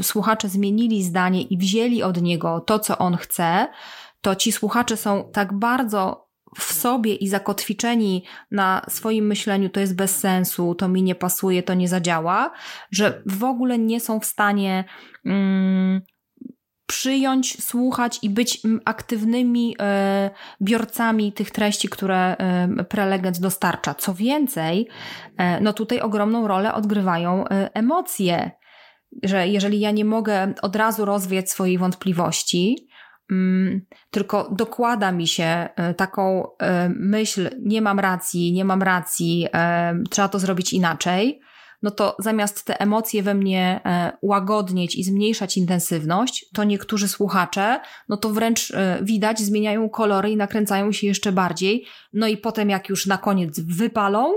[0.01, 3.67] słuchacze zmienili zdanie i wzięli od niego to, co on chce,
[4.25, 9.95] to ci słuchacze są tak bardzo w sobie i zakotwiczeni na swoim myśleniu, to jest
[9.95, 12.51] bez sensu, to mi nie pasuje, to nie zadziała,
[12.91, 14.83] że w ogóle nie są w stanie
[15.25, 16.01] mm,
[16.88, 20.29] przyjąć, słuchać i być aktywnymi e,
[20.61, 23.93] biorcami tych treści, które e, prelegent dostarcza.
[23.93, 24.88] Co więcej,
[25.38, 28.51] e, no tutaj ogromną rolę odgrywają emocje,
[29.23, 32.88] że jeżeli ja nie mogę od razu rozwiać swojej wątpliwości,
[34.11, 40.03] tylko dokłada mi się e, taką e, myśl, nie mam racji, nie mam racji, e,
[40.09, 41.39] trzeba to zrobić inaczej,
[41.83, 43.81] no to zamiast te emocje we mnie
[44.21, 50.91] łagodnieć i zmniejszać intensywność, to niektórzy słuchacze, no to wręcz widać, zmieniają kolory i nakręcają
[50.91, 51.85] się jeszcze bardziej.
[52.13, 54.33] No i potem, jak już na koniec wypalą,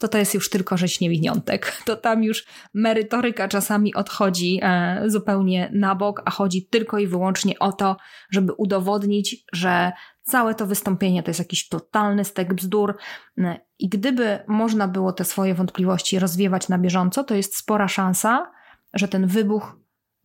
[0.00, 1.72] to to jest już tylko rzeź niewiniątek.
[1.86, 7.58] To tam już merytoryka czasami odchodzi e, zupełnie na bok, a chodzi tylko i wyłącznie
[7.58, 7.96] o to,
[8.30, 12.96] żeby udowodnić, że całe to wystąpienie to jest jakiś totalny stek bzdur.
[13.38, 18.50] E, I gdyby można było te swoje wątpliwości rozwiewać na bieżąco, to jest spora szansa,
[18.94, 19.76] że ten wybuch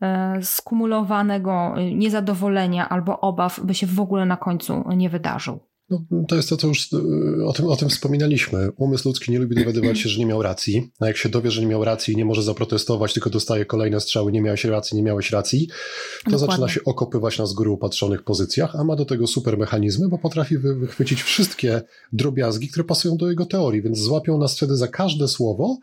[0.01, 5.74] e, skumulowanego niezadowolenia albo obaw by się w ogóle na końcu nie wydarzył.
[5.89, 8.71] No, to jest to, co już y, o tym, o tym wspominaliśmy.
[8.77, 11.61] Umysł ludzki nie lubi dowiadywać się, że nie miał racji, a jak się dowie, że
[11.61, 15.03] nie miał racji i nie może zaprotestować, tylko dostaje kolejne strzały, nie miałeś racji, nie
[15.03, 16.47] miałeś racji, to Dokładnie.
[16.47, 20.17] zaczyna się okopywać na z góry upatrzonych pozycjach, a ma do tego super mechanizmy, bo
[20.17, 21.81] potrafi wychwycić wszystkie
[22.13, 25.77] drobiazgi, które pasują do jego teorii, więc złapią nas wtedy za każde słowo,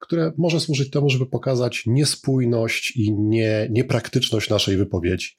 [0.00, 5.36] które może służyć temu, żeby pokazać niespójność i nie, niepraktyczność naszej wypowiedzi.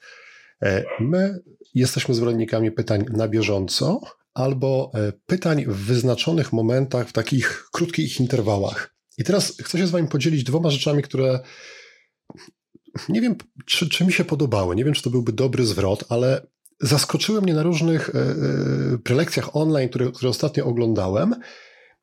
[0.64, 1.40] E, my
[1.76, 4.02] jesteśmy zwolennikami pytań na bieżąco
[4.34, 8.96] albo e, pytań w wyznaczonych momentach, w takich krótkich interwałach.
[9.18, 11.40] I teraz chcę się z Wami podzielić dwoma rzeczami, które
[13.10, 14.76] nie wiem, czy, czy mi się podobały.
[14.76, 16.48] Nie wiem, czy to byłby dobry zwrot, ale
[16.82, 18.36] zaskoczyły mnie na różnych e,
[19.04, 21.36] prelekcjach online, które, które ostatnio oglądałem.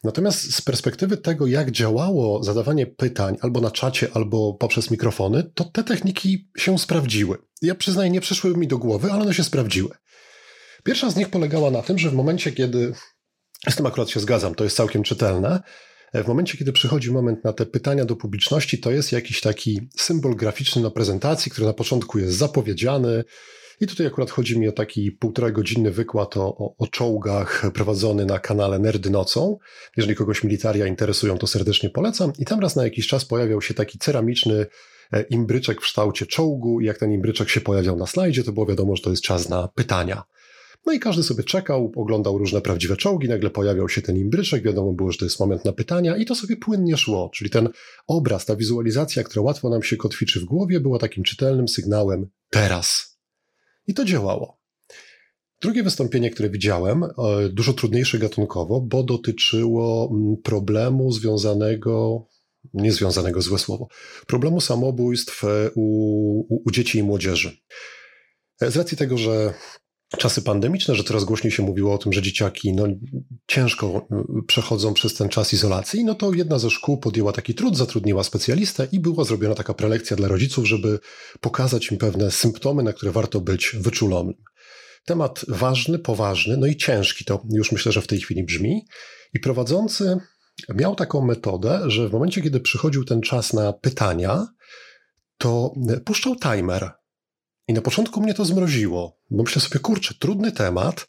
[0.07, 5.64] Natomiast z perspektywy tego, jak działało zadawanie pytań albo na czacie, albo poprzez mikrofony, to
[5.64, 7.38] te techniki się sprawdziły.
[7.62, 9.90] Ja przyznaję, nie przyszły mi do głowy, ale one się sprawdziły.
[10.85, 12.92] Pierwsza z nich polegała na tym, że w momencie, kiedy.
[13.71, 15.61] Z tym akurat się zgadzam, to jest całkiem czytelne.
[16.14, 20.37] W momencie, kiedy przychodzi moment na te pytania do publiczności, to jest jakiś taki symbol
[20.37, 23.25] graficzny na prezentacji, który na początku jest zapowiedziany,
[23.80, 28.26] i tutaj akurat chodzi mi o taki półtora godzinny wykład o, o, o czołgach prowadzony
[28.26, 29.58] na kanale Nerdy Nocą.
[29.96, 32.32] Jeżeli kogoś militaria interesują, to serdecznie polecam.
[32.38, 34.66] I tam raz na jakiś czas pojawiał się taki ceramiczny
[35.12, 36.80] e, imbryczek w kształcie czołgu.
[36.80, 39.48] I jak ten imbryczek się pojawiał na slajdzie, to było wiadomo, że to jest czas
[39.48, 40.22] na pytania.
[40.86, 44.92] No i każdy sobie czekał, oglądał różne prawdziwe czołgi, nagle pojawiał się ten imbryczek, wiadomo
[44.92, 47.30] było, że to jest moment na pytania i to sobie płynnie szło.
[47.34, 47.68] Czyli ten
[48.06, 53.15] obraz, ta wizualizacja, która łatwo nam się kotwiczy w głowie, była takim czytelnym sygnałem teraz.
[53.87, 54.61] I to działało.
[55.62, 57.09] Drugie wystąpienie, które widziałem, e,
[57.53, 62.27] dużo trudniejsze gatunkowo, bo dotyczyło mm, problemu związanego,
[62.75, 63.88] nie związanego złe słowo,
[64.27, 65.85] problemu samobójstw e, u,
[66.55, 67.57] u, u dzieci i młodzieży.
[68.61, 69.55] E, z racji tego, że
[70.19, 72.87] czasy pandemiczne, że coraz głośniej się mówiło o tym, że dzieciaki no,
[73.47, 74.09] ciężko
[74.47, 78.88] przechodzą przez ten czas izolacji, no to jedna ze szkół podjęła taki trud, zatrudniła specjalistę
[78.92, 80.99] i była zrobiona taka prelekcja dla rodziców, żeby
[81.40, 84.35] pokazać im pewne symptomy, na które warto być wyczulonym.
[85.05, 88.87] Temat ważny, poważny, no i ciężki, to już myślę, że w tej chwili brzmi.
[89.35, 90.16] I prowadzący
[90.75, 94.47] miał taką metodę, że w momencie, kiedy przychodził ten czas na pytania,
[95.38, 96.90] to puszczał timer
[97.68, 101.07] i na początku mnie to zmroziło, bo myślę sobie, kurczę, trudny temat,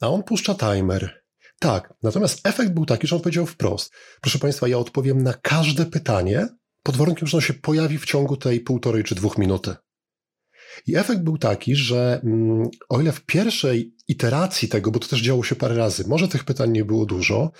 [0.00, 1.22] a on puszcza timer.
[1.58, 5.86] Tak, natomiast efekt był taki, że on powiedział wprost: Proszę Państwa, ja odpowiem na każde
[5.86, 6.48] pytanie,
[6.82, 9.74] pod warunkiem, że ono się pojawi w ciągu tej półtorej czy dwóch minuty.
[10.86, 15.20] I efekt był taki, że mm, o ile w pierwszej iteracji tego, bo to też
[15.20, 17.50] działo się parę razy, może tych pytań nie było dużo,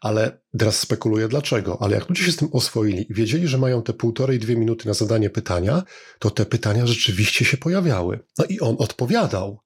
[0.00, 1.82] ale teraz spekuluję dlaczego.
[1.82, 4.88] Ale jak ludzie się z tym oswoili i wiedzieli, że mają te półtorej, dwie minuty
[4.88, 5.82] na zadanie pytania,
[6.18, 8.20] to te pytania rzeczywiście się pojawiały.
[8.38, 9.58] No i on odpowiadał.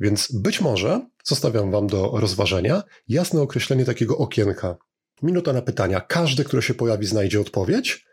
[0.00, 4.76] Więc być może, zostawiam Wam do rozważenia, jasne określenie takiego okienka.
[5.22, 6.00] Minuta na pytania.
[6.00, 8.06] Każdy, który się pojawi, znajdzie odpowiedź.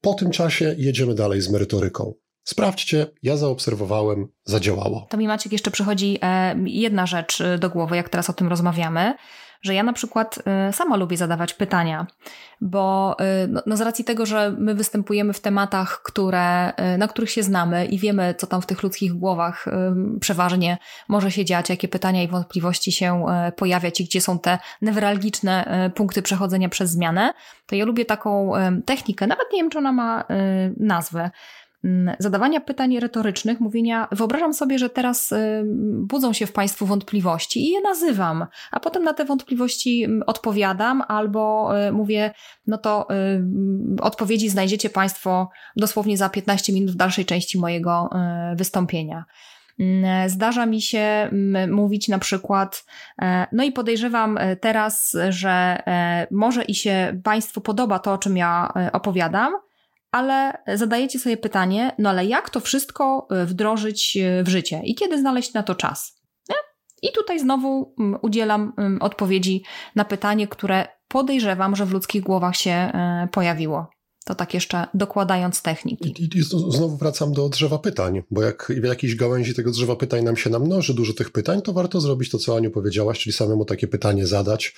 [0.00, 2.14] Po tym czasie jedziemy dalej z merytoryką.
[2.44, 5.06] Sprawdźcie, ja zaobserwowałem, zadziałało.
[5.10, 8.48] To mi Maciek jeszcze przychodzi e, jedna rzecz e, do głowy, jak teraz o tym
[8.48, 9.14] rozmawiamy
[9.64, 12.06] że ja na przykład y, sama lubię zadawać pytania,
[12.60, 17.08] bo y, no, no z racji tego, że my występujemy w tematach, które, y, na
[17.08, 19.64] których się znamy i wiemy, co tam w tych ludzkich głowach
[20.20, 20.78] przeważnie
[21.08, 23.26] może się dziać, jakie pytania i wątpliwości się
[23.56, 27.34] pojawiać i gdzie są te newralgiczne punkty przechodzenia przez zmianę,
[27.66, 28.52] to ja lubię taką
[28.84, 30.24] technikę, nawet nie wiem, czy ona ma
[30.76, 31.30] nazwę,
[32.18, 35.62] zadawania pytań retorycznych, mówienia, wyobrażam sobie, że teraz y,
[35.96, 41.02] budzą się w Państwu wątpliwości i je nazywam, a potem na te wątpliwości mm, odpowiadam
[41.08, 42.34] albo y, mówię,
[42.66, 48.10] no to y, odpowiedzi znajdziecie Państwo dosłownie za 15 minut w dalszej części mojego
[48.56, 49.24] wystąpienia.
[49.80, 51.30] Mm, zdarza mi się
[51.70, 52.84] mówić na przykład,
[53.22, 58.18] e, no i podejrzewam e, teraz, że e, może i się Państwu podoba to, o
[58.18, 59.52] czym ja opowiadam,
[60.14, 64.94] ale zadajecie sobie pytanie, no ale jak to wszystko y, wdrożyć y, w życie i
[64.94, 66.20] kiedy znaleźć na to czas?
[66.48, 66.56] Nie?
[67.02, 69.62] I tutaj znowu mm, udzielam mm, odpowiedzi
[69.94, 72.92] na pytanie, które podejrzewam, że w ludzkich głowach się
[73.24, 73.86] y, pojawiło.
[74.24, 76.22] To tak jeszcze dokładając techniki.
[76.22, 80.24] I, I, znowu wracam do drzewa pytań, bo jak w jakiejś gałęzi tego drzewa pytań
[80.24, 83.64] nam się namnoży dużo tych pytań, to warto zrobić to, co Aniu powiedziałaś, czyli samemu
[83.64, 84.74] takie pytanie zadać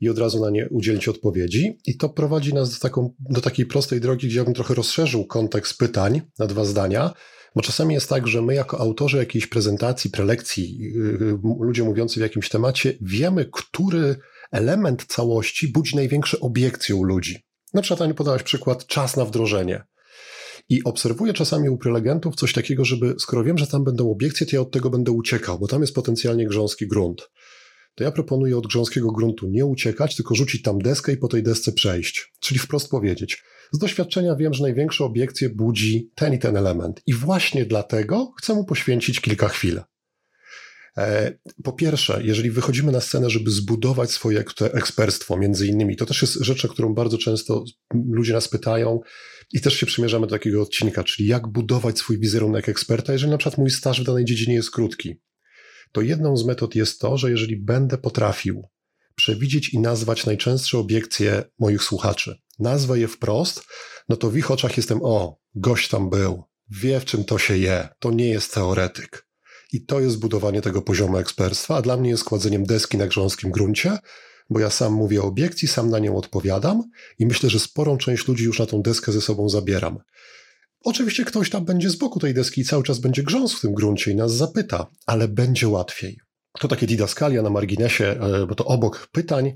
[0.00, 1.78] i od razu na nie udzielić odpowiedzi.
[1.86, 5.26] I to prowadzi nas do, taką, do takiej prostej drogi, gdzie ja bym trochę rozszerzył
[5.26, 7.12] kontekst pytań na dwa zdania.
[7.56, 12.22] Bo czasami jest tak, że my jako autorzy jakiejś prezentacji, prelekcji, yy, ludzie mówiący w
[12.22, 14.16] jakimś temacie, wiemy, który
[14.52, 17.46] element całości budzi największe obiekcje u ludzi.
[17.74, 19.84] Na przykład Aniu podałaś przykład czas na wdrożenie.
[20.68, 24.56] I obserwuję czasami u prelegentów coś takiego, żeby skoro wiem, że tam będą obiekcje, to
[24.56, 27.30] ja od tego będę uciekał, bo tam jest potencjalnie grząski grunt
[27.98, 31.42] to ja proponuję od grząskiego gruntu nie uciekać, tylko rzucić tam deskę i po tej
[31.42, 32.32] desce przejść.
[32.40, 33.42] Czyli wprost powiedzieć.
[33.72, 37.02] Z doświadczenia wiem, że największe obiekcje budzi ten i ten element.
[37.06, 39.80] I właśnie dlatego chcę mu poświęcić kilka chwil.
[40.98, 46.22] E, po pierwsze, jeżeli wychodzimy na scenę, żeby zbudować swoje ekspertstwo, między innymi, to też
[46.22, 49.00] jest rzecz, o którą bardzo często ludzie nas pytają
[49.52, 53.38] i też się przymierzamy do takiego odcinka, czyli jak budować swój wizerunek eksperta, jeżeli na
[53.38, 55.20] przykład mój staż w danej dziedzinie jest krótki
[55.92, 58.68] to jedną z metod jest to, że jeżeli będę potrafił
[59.14, 63.64] przewidzieć i nazwać najczęstsze obiekcje moich słuchaczy, nazwę je wprost,
[64.08, 67.56] no to w ich oczach jestem, o, gość tam był, wie w czym to się
[67.56, 69.28] je, to nie jest teoretyk.
[69.72, 73.50] I to jest budowanie tego poziomu ekspertstwa, a dla mnie jest kładzeniem deski na grząskim
[73.50, 73.98] gruncie,
[74.50, 76.82] bo ja sam mówię o obiekcji, sam na nią odpowiadam
[77.18, 79.98] i myślę, że sporą część ludzi już na tą deskę ze sobą zabieram.
[80.88, 83.74] Oczywiście ktoś tam będzie z boku tej deski i cały czas będzie grząsł w tym
[83.74, 86.20] gruncie i nas zapyta, ale będzie łatwiej.
[86.58, 89.52] To takie didaskalia na marginesie, e, bo to obok pytań,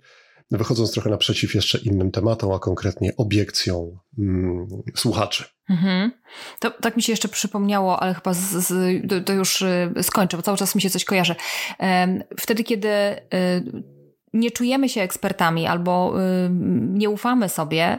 [0.50, 5.44] wychodząc trochę naprzeciw jeszcze innym tematom, a konkretnie obiekcją mm, słuchaczy.
[5.70, 6.12] Mhm.
[6.60, 10.36] To tak mi się jeszcze przypomniało, ale chyba z, z, to, to, już y, skończę,
[10.36, 11.34] bo cały czas mi się coś kojarzy.
[12.40, 13.20] Wtedy, kiedy y,
[14.32, 17.98] nie czujemy się ekspertami albo y, nie ufamy sobie,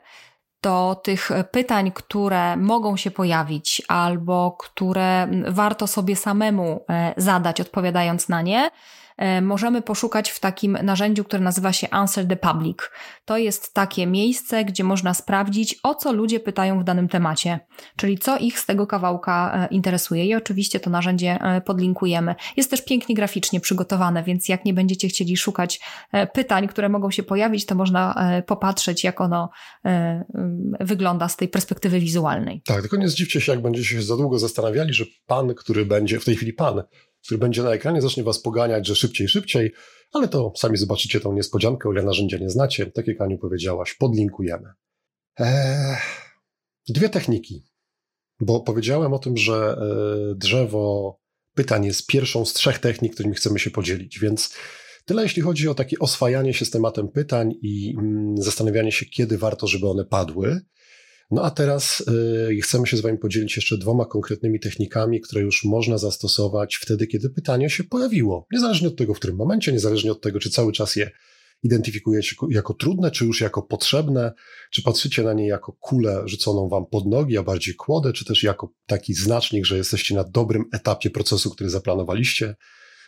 [0.64, 8.30] to tych pytań, które mogą się pojawić albo które warto sobie samemu e, zadać, odpowiadając
[8.30, 8.70] na nie,
[9.42, 12.78] możemy poszukać w takim narzędziu, które nazywa się Answer the Public.
[13.26, 17.60] To jest takie miejsce, gdzie można sprawdzić, o co ludzie pytają w danym temacie,
[17.96, 20.26] czyli co ich z tego kawałka e, interesuje.
[20.26, 22.36] I oczywiście to narzędzie e, podlinkujemy.
[22.58, 25.80] Jest też pięknie graficznie przygotowane, więc jak nie będziecie chcieli szukać
[26.34, 28.16] pytań, które mogą się pojawić, to można
[28.48, 29.50] popatrzeć, jak ono
[30.80, 32.62] wygląda z tej perspektywy wizualnej.
[32.66, 36.20] Tak, tylko nie zdziwcie się, jak będziecie się za długo zastanawiali, że pan, który będzie,
[36.20, 36.84] w tej chwili pan,
[37.26, 39.74] który będzie na ekranie, zacznie was poganiać, że szybciej, szybciej,
[40.12, 42.86] ale to sami zobaczycie tą niespodziankę, o ile narzędzia nie znacie.
[42.86, 44.74] Tak jak Aniu powiedziałaś, podlinkujemy.
[45.40, 45.98] Eee,
[46.90, 47.64] dwie techniki,
[48.40, 51.18] bo powiedziałem o tym, że e, drzewo
[51.56, 54.56] pytań jest pierwszą z trzech technik, którymi chcemy się podzielić, więc
[55.06, 59.38] tyle jeśli chodzi o takie oswajanie się z tematem pytań i mm, zastanawianie się, kiedy
[59.38, 60.62] warto, żeby one padły.
[61.34, 62.04] No a teraz
[62.52, 67.08] y, chcemy się z Wami podzielić jeszcze dwoma konkretnymi technikami, które już można zastosować wtedy,
[67.08, 68.48] kiedy pytanie się pojawiło.
[68.52, 71.12] Niezależnie od tego, w którym momencie, niezależnie od tego, czy cały czas je
[71.64, 74.34] identyfikujecie jako trudne, czy już jako potrzebne,
[74.72, 78.44] czy patrzycie na nie jako kulę rzuconą Wam pod nogi, a bardziej kłodę, czy też
[78.44, 82.56] jako taki znacznik, że jesteście na dobrym etapie procesu, który zaplanowaliście.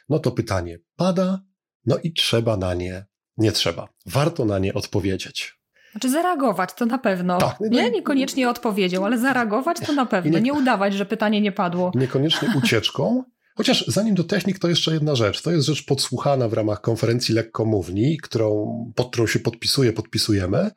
[0.10, 1.42] No to pytanie pada,
[1.86, 3.06] no i trzeba na nie,
[3.38, 3.90] nie trzeba.
[4.06, 5.55] Warto na nie odpowiedzieć.
[5.96, 7.38] Znaczy zareagować to na pewno.
[7.38, 10.32] Tak, nie, niekoniecznie odpowiedział, ale zareagować to na pewno.
[10.32, 11.92] Nie, nie udawać, że pytanie nie padło.
[11.96, 13.24] Niekoniecznie ucieczką.
[13.58, 15.42] Chociaż zanim do technik, to jeszcze jedna rzecz.
[15.42, 20.72] To jest rzecz podsłuchana w ramach konferencji lekkomówni, którą, pod którą się podpisuje, podpisujemy.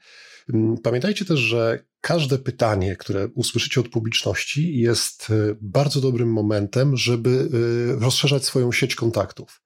[0.55, 6.97] Mm, pamiętajcie też, że każde pytanie, które usłyszycie od publiczności, jest y, bardzo dobrym momentem,
[6.97, 9.63] żeby y, rozszerzać swoją sieć kontaktów.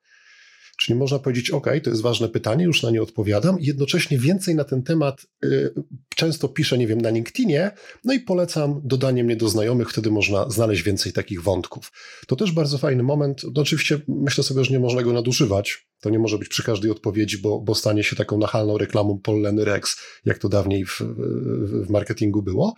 [0.79, 4.55] Czyli można powiedzieć, OK, to jest ważne pytanie, już na nie odpowiadam i jednocześnie więcej
[4.55, 5.75] na ten temat y,
[6.17, 7.71] często piszę, nie wiem, na LinkedInie,
[8.05, 11.93] no i polecam dodanie mnie do znajomych, wtedy można znaleźć więcej takich wątków.
[12.27, 13.43] To też bardzo fajny moment.
[13.55, 15.87] No oczywiście myślę sobie, że nie można go nadużywać.
[16.01, 19.65] To nie może być przy każdej odpowiedzi, bo, bo stanie się taką nachalną reklamą Polleny
[19.65, 22.75] Rex, jak to dawniej w, w, w marketingu było.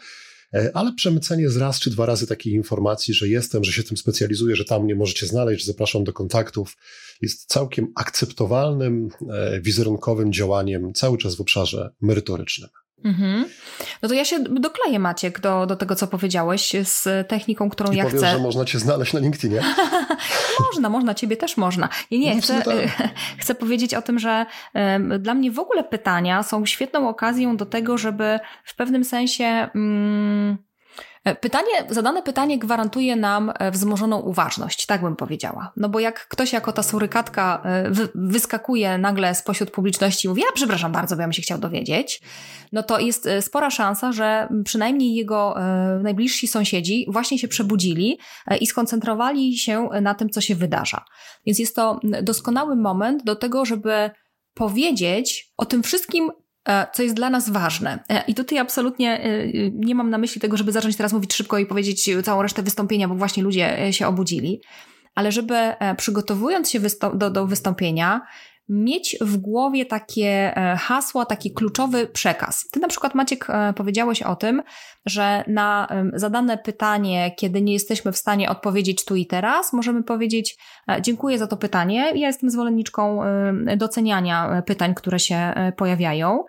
[0.55, 3.97] E, ale przemycenie z raz czy dwa razy takiej informacji, że jestem, że się tym
[3.97, 6.77] specjalizuję, że tam mnie możecie znaleźć, że zapraszam do kontaktów,
[7.23, 12.71] jest całkiem akceptowalnym, e, wizerunkowym działaniem cały czas w obszarze merytorycznym.
[13.05, 13.45] Mhm.
[14.03, 17.97] No to ja się dokleję, Maciek, do, do tego, co powiedziałeś, z techniką, którą I
[17.97, 18.33] ja powiesz, chcę.
[18.33, 19.63] że można cię znaleźć na LinkedInie.
[20.61, 21.89] można, można, ciebie też można.
[22.11, 22.75] Nie, nie, no, chcę, tak.
[23.41, 27.67] chcę powiedzieć o tym, że um, dla mnie w ogóle pytania są świetną okazją do
[27.67, 29.69] tego, żeby w pewnym sensie.
[29.75, 30.59] Um,
[31.41, 35.73] pytanie, zadane pytanie gwarantuje nam e, wzmożoną uważność, tak bym powiedziała.
[35.77, 40.53] No bo jak ktoś jako ta surykatka e, wyskakuje nagle spośród publiczności i mówi, ja
[40.55, 42.21] przepraszam bardzo, bo ja bym się chciał dowiedzieć,
[42.73, 45.55] no to jest spora szansa, że przynajmniej jego
[46.03, 48.19] najbliżsi sąsiedzi właśnie się przebudzili
[48.61, 51.05] i skoncentrowali się na tym, co się wydarza.
[51.47, 54.11] Więc jest to doskonały moment do tego, żeby
[54.55, 56.44] powiedzieć o tym wszystkim, E,
[56.93, 57.99] co jest dla nas ważne.
[58.09, 61.59] E, I tutaj absolutnie e, nie mam na myśli tego, żeby zacząć teraz mówić szybko
[61.59, 64.61] i powiedzieć całą resztę wystąpienia, bo właśnie ludzie się obudzili,
[65.15, 65.55] ale żeby
[65.97, 66.81] przygotowując się
[67.15, 68.21] do, do wystąpienia,
[68.69, 72.69] mieć w głowie takie hasła, taki kluczowy przekaz.
[72.73, 73.47] Ty na przykład, Maciek,
[73.77, 74.63] powiedziałeś o tym,
[75.07, 80.57] że na zadane pytanie, kiedy nie jesteśmy w stanie odpowiedzieć tu i teraz, możemy powiedzieć:
[81.01, 82.13] Dziękuję za to pytanie.
[82.15, 83.21] Ja jestem zwolenniczką
[83.77, 86.45] doceniania pytań, które się pojawiają.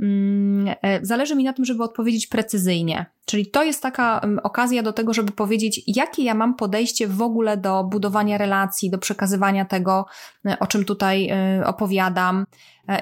[0.00, 3.06] Mm, e, zależy mi na tym, żeby odpowiedzieć precyzyjnie.
[3.26, 7.56] Czyli to jest taka okazja do tego, żeby powiedzieć, jakie ja mam podejście w ogóle
[7.56, 10.06] do budowania relacji, do przekazywania tego,
[10.46, 12.44] e, o czym tutaj e, opowiadam.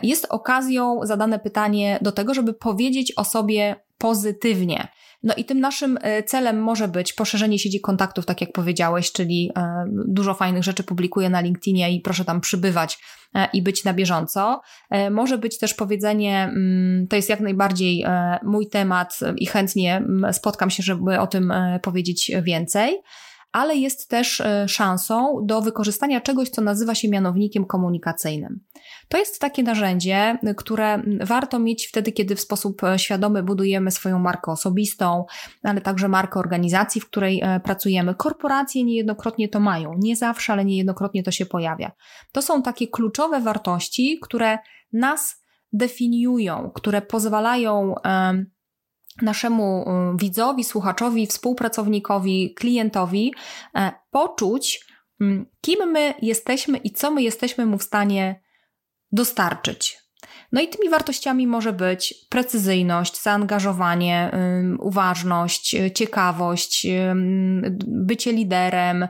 [0.02, 4.88] Jest okazją zadane pytanie do tego, żeby powiedzieć o sobie pozytywnie.
[5.22, 9.50] No i tym naszym e, celem może być poszerzenie sieci kontaktów, tak jak powiedziałeś, czyli
[9.58, 12.98] e, dużo fajnych rzeczy publikuję na LinkedInie i proszę tam przybywać
[13.34, 14.60] e, i być na bieżąco.
[15.10, 18.04] Może być też powiedzenie, mm, to jest jak najbardziej
[18.42, 21.52] mój temat i chętnie mm, spotkam się, żeby o tym
[21.82, 23.02] powiedzieć więcej
[23.56, 28.60] ale jest też e, szansą do wykorzystania czegoś, co nazywa się mianownikiem komunikacyjnym.
[29.08, 34.18] To jest takie narzędzie, które warto mieć wtedy, kiedy w sposób e, świadomy budujemy swoją
[34.18, 35.24] markę osobistą,
[35.62, 38.14] ale także markę organizacji, w której e, pracujemy.
[38.14, 41.92] Korporacje niejednokrotnie to mają, nie zawsze, ale niejednokrotnie to się pojawia.
[42.32, 44.58] To są takie kluczowe wartości, które
[44.92, 45.42] nas
[45.72, 47.94] definiują, które pozwalają
[49.22, 53.34] naszemu y, widzowi, słuchaczowi, współpracownikowi, klientowi
[53.74, 54.86] e, poczuć,
[55.20, 58.40] mm, kim my jesteśmy i co my jesteśmy mu w stanie
[59.12, 59.98] dostarczyć.
[60.52, 64.30] No i tymi wartościami może być precyzyjność, zaangażowanie,
[64.78, 66.86] uważność, ciekawość,
[67.86, 69.08] bycie liderem,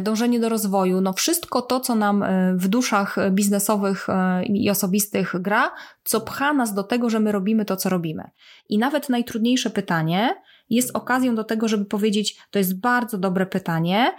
[0.00, 5.34] dążenie do rozwoju, no wszystko to, co nam e, w duszach biznesowych e, i osobistych
[5.40, 5.70] gra,
[6.04, 8.30] co pcha nas do tego, że my robimy to, co robimy.
[8.68, 10.34] I nawet najtrudniejsze pytanie
[10.70, 14.12] jest okazją do tego, żeby powiedzieć, to jest bardzo dobre pytanie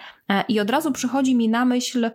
[0.47, 2.12] i od razu przychodzi mi na myśl,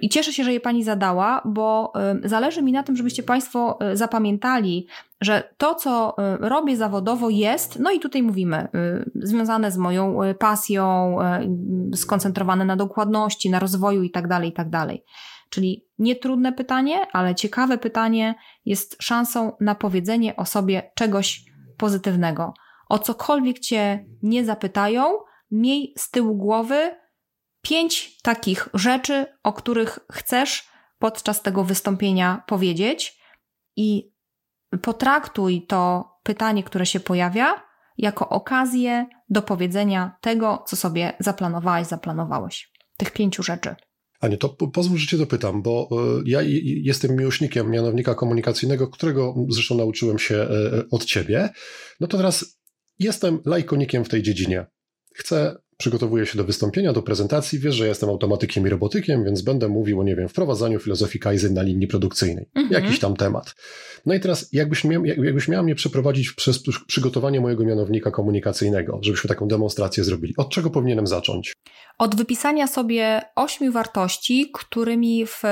[0.00, 1.92] i cieszę się, że je Pani zadała, bo
[2.24, 4.86] zależy mi na tym, żebyście Państwo zapamiętali,
[5.20, 8.68] że to, co robię zawodowo, jest, no i tutaj mówimy,
[9.14, 11.16] związane z moją pasją,
[11.94, 14.70] skoncentrowane na dokładności, na rozwoju itd., tak itd.
[14.70, 14.96] Tak
[15.50, 21.44] Czyli nietrudne pytanie, ale ciekawe pytanie jest szansą na powiedzenie o sobie czegoś
[21.76, 22.54] pozytywnego.
[22.88, 25.04] O cokolwiek Cię nie zapytają,
[25.50, 26.96] miej z tyłu głowy,
[27.64, 33.18] pięć takich rzeczy, o których chcesz podczas tego wystąpienia powiedzieć
[33.76, 34.12] i
[34.82, 37.62] potraktuj to pytanie, które się pojawia,
[37.98, 42.72] jako okazję do powiedzenia tego, co sobie zaplanowałeś, zaplanowałeś.
[42.96, 43.74] Tych pięciu rzeczy.
[44.20, 46.40] Aniu, to pozwól, że Cię dopytam, bo e, ja
[46.82, 50.48] jestem miłośnikiem mianownika komunikacyjnego, którego zresztą nauczyłem się e,
[50.90, 51.48] od Ciebie.
[52.00, 52.60] No to teraz
[52.98, 54.66] jestem lajkonikiem w tej dziedzinie.
[55.14, 59.68] Chcę przygotowuję się do wystąpienia, do prezentacji, wiesz, że jestem automatykiem i robotykiem, więc będę
[59.68, 62.48] mówił o, nie wiem, wprowadzaniu filozofii Kaizen na linii produkcyjnej.
[62.54, 62.84] Mhm.
[62.84, 63.54] Jakiś tam temat.
[64.06, 69.28] No i teraz, jakbyś, miał, jakbyś miała mnie przeprowadzić przez przygotowanie mojego mianownika komunikacyjnego, żebyśmy
[69.28, 71.52] taką demonstrację zrobili, od czego powinienem zacząć?
[71.98, 75.42] Od wypisania sobie ośmiu wartości, którymi w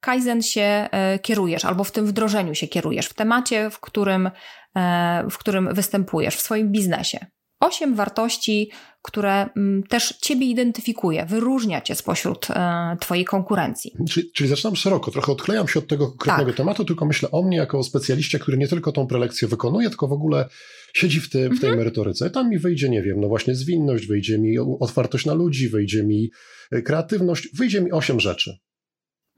[0.00, 0.60] Kaizen się
[0.90, 4.30] e, kierujesz, albo w tym wdrożeniu się kierujesz, w temacie, w którym,
[4.76, 7.26] e, w którym występujesz, w swoim biznesie
[7.60, 8.70] osiem wartości,
[9.02, 13.92] które mm, też Ciebie identyfikuje, wyróżnia Cię spośród e, Twojej konkurencji.
[14.10, 16.56] Czyli, czyli zaczynam szeroko, trochę odklejam się od tego konkretnego tak.
[16.56, 20.08] tematu, tylko myślę o mnie jako o specjaliście, który nie tylko tą prelekcję wykonuje, tylko
[20.08, 20.48] w ogóle
[20.94, 21.78] siedzi w, ty, w tej mhm.
[21.78, 22.30] merytoryce.
[22.30, 26.30] Tam mi wyjdzie, nie wiem, no właśnie zwinność, wyjdzie mi otwartość na ludzi, wyjdzie mi
[26.72, 28.58] e, kreatywność, wyjdzie mi osiem rzeczy.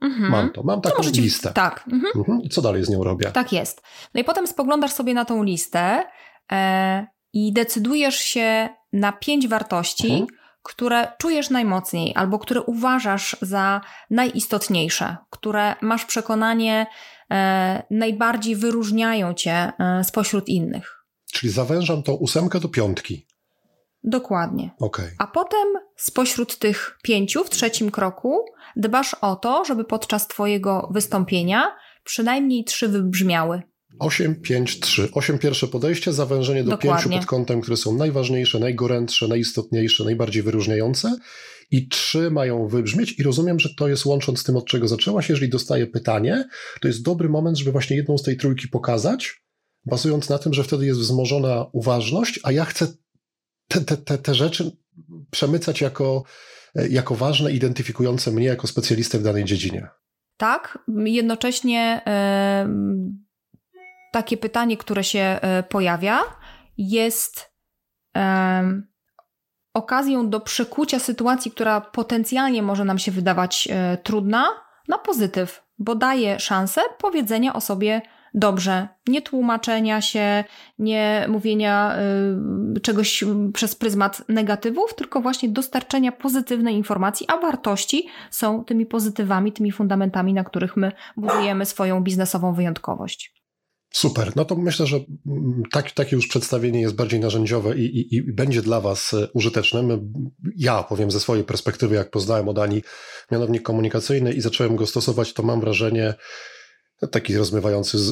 [0.01, 0.31] Mhm.
[0.31, 1.21] Mam to, mam taką ci...
[1.21, 1.51] listę.
[1.53, 1.83] Tak.
[1.91, 2.11] Mhm.
[2.15, 2.49] Mhm.
[2.49, 3.31] Co dalej z nią robię?
[3.31, 3.81] Tak jest.
[4.13, 6.03] No i potem spoglądasz sobie na tą listę,
[6.51, 10.27] e, i decydujesz się na pięć wartości, mhm.
[10.63, 16.87] które czujesz najmocniej albo które uważasz za najistotniejsze, które masz przekonanie
[17.31, 21.05] e, najbardziej wyróżniają cię e, spośród innych.
[21.33, 23.27] Czyli zawężam tą ósemkę do piątki.
[24.03, 24.71] Dokładnie.
[24.79, 25.15] Okay.
[25.17, 31.75] A potem spośród tych pięciu w trzecim kroku dbasz o to, żeby podczas Twojego wystąpienia
[32.03, 33.61] przynajmniej trzy wybrzmiały.
[33.99, 35.09] 8, 5, 3.
[35.13, 37.09] 8 pierwsze podejście, zawężenie do Dokładnie.
[37.09, 41.17] 5 pod kątem, które są najważniejsze, najgorętsze, najistotniejsze, najbardziej wyróżniające.
[41.71, 45.29] I trzy mają wybrzmieć, i rozumiem, że to jest łącząc z tym, od czego zaczęłaś.
[45.29, 46.47] Jeżeli dostaję pytanie,
[46.81, 49.41] to jest dobry moment, żeby właśnie jedną z tej trójki pokazać,
[49.85, 52.87] bazując na tym, że wtedy jest wzmożona uważność, a ja chcę
[53.67, 54.71] te, te, te, te rzeczy
[55.31, 56.23] przemycać jako,
[56.89, 59.87] jako ważne, identyfikujące mnie jako specjalistę w danej dziedzinie.
[60.37, 62.01] Tak, jednocześnie.
[62.05, 63.28] Yy
[64.11, 66.19] takie pytanie, które się e, pojawia,
[66.77, 67.53] jest
[68.15, 68.87] um,
[69.73, 74.47] okazją do przekucia sytuacji, która potencjalnie może nam się wydawać e, trudna,
[74.87, 78.01] na pozytyw, bo daje szansę powiedzenia o sobie
[78.33, 80.43] dobrze, nie tłumaczenia się,
[80.79, 81.95] nie mówienia
[82.77, 89.51] y, czegoś przez pryzmat negatywów, tylko właśnie dostarczenia pozytywnej informacji, a wartości są tymi pozytywami,
[89.51, 93.38] tymi fundamentami, na których my budujemy swoją biznesową wyjątkowość.
[93.93, 98.15] Super, no to myślę, że mm, tak, takie już przedstawienie jest bardziej narzędziowe i, i,
[98.15, 99.83] i, będzie dla Was e, użyteczne.
[99.83, 99.99] My,
[100.57, 102.81] ja powiem ze swojej perspektywy, jak poznałem od Ani
[103.31, 106.13] mianownik komunikacyjny i zacząłem go stosować, to mam wrażenie,
[107.11, 108.11] taki rozmywający z,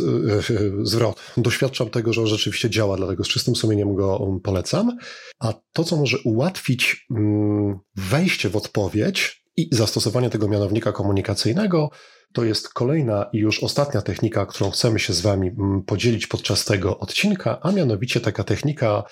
[0.52, 1.22] e, zwrot.
[1.38, 4.98] Doświadczam tego, że on rzeczywiście działa, dlatego z czystym sumieniem go um, polecam.
[5.40, 11.90] A to, co może ułatwić mm, wejście w odpowiedź i zastosowanie tego mianownika komunikacyjnego,
[12.34, 16.66] to jest kolejna i już ostatnia technika, którą chcemy się z Wami mm, podzielić podczas
[16.66, 19.04] tego odcinka, a mianowicie taka technika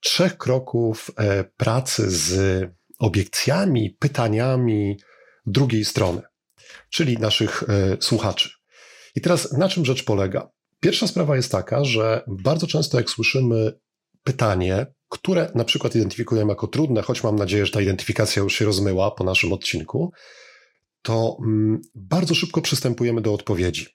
[0.00, 4.96] trzech kroków e, pracy z obiekcjami, pytaniami
[5.46, 6.22] drugiej strony,
[6.90, 7.66] czyli naszych y,
[8.00, 8.50] słuchaczy.
[9.14, 10.50] I teraz na czym rzecz polega?
[10.80, 13.72] Pierwsza sprawa jest taka, że bardzo często jak słyszymy
[14.24, 18.64] pytanie, które na przykład identyfikujemy jako trudne, choć mam nadzieję, że ta identyfikacja już się
[18.64, 20.12] rozmyła po naszym odcinku,
[21.02, 23.86] to mm, bardzo szybko przystępujemy do odpowiedzi.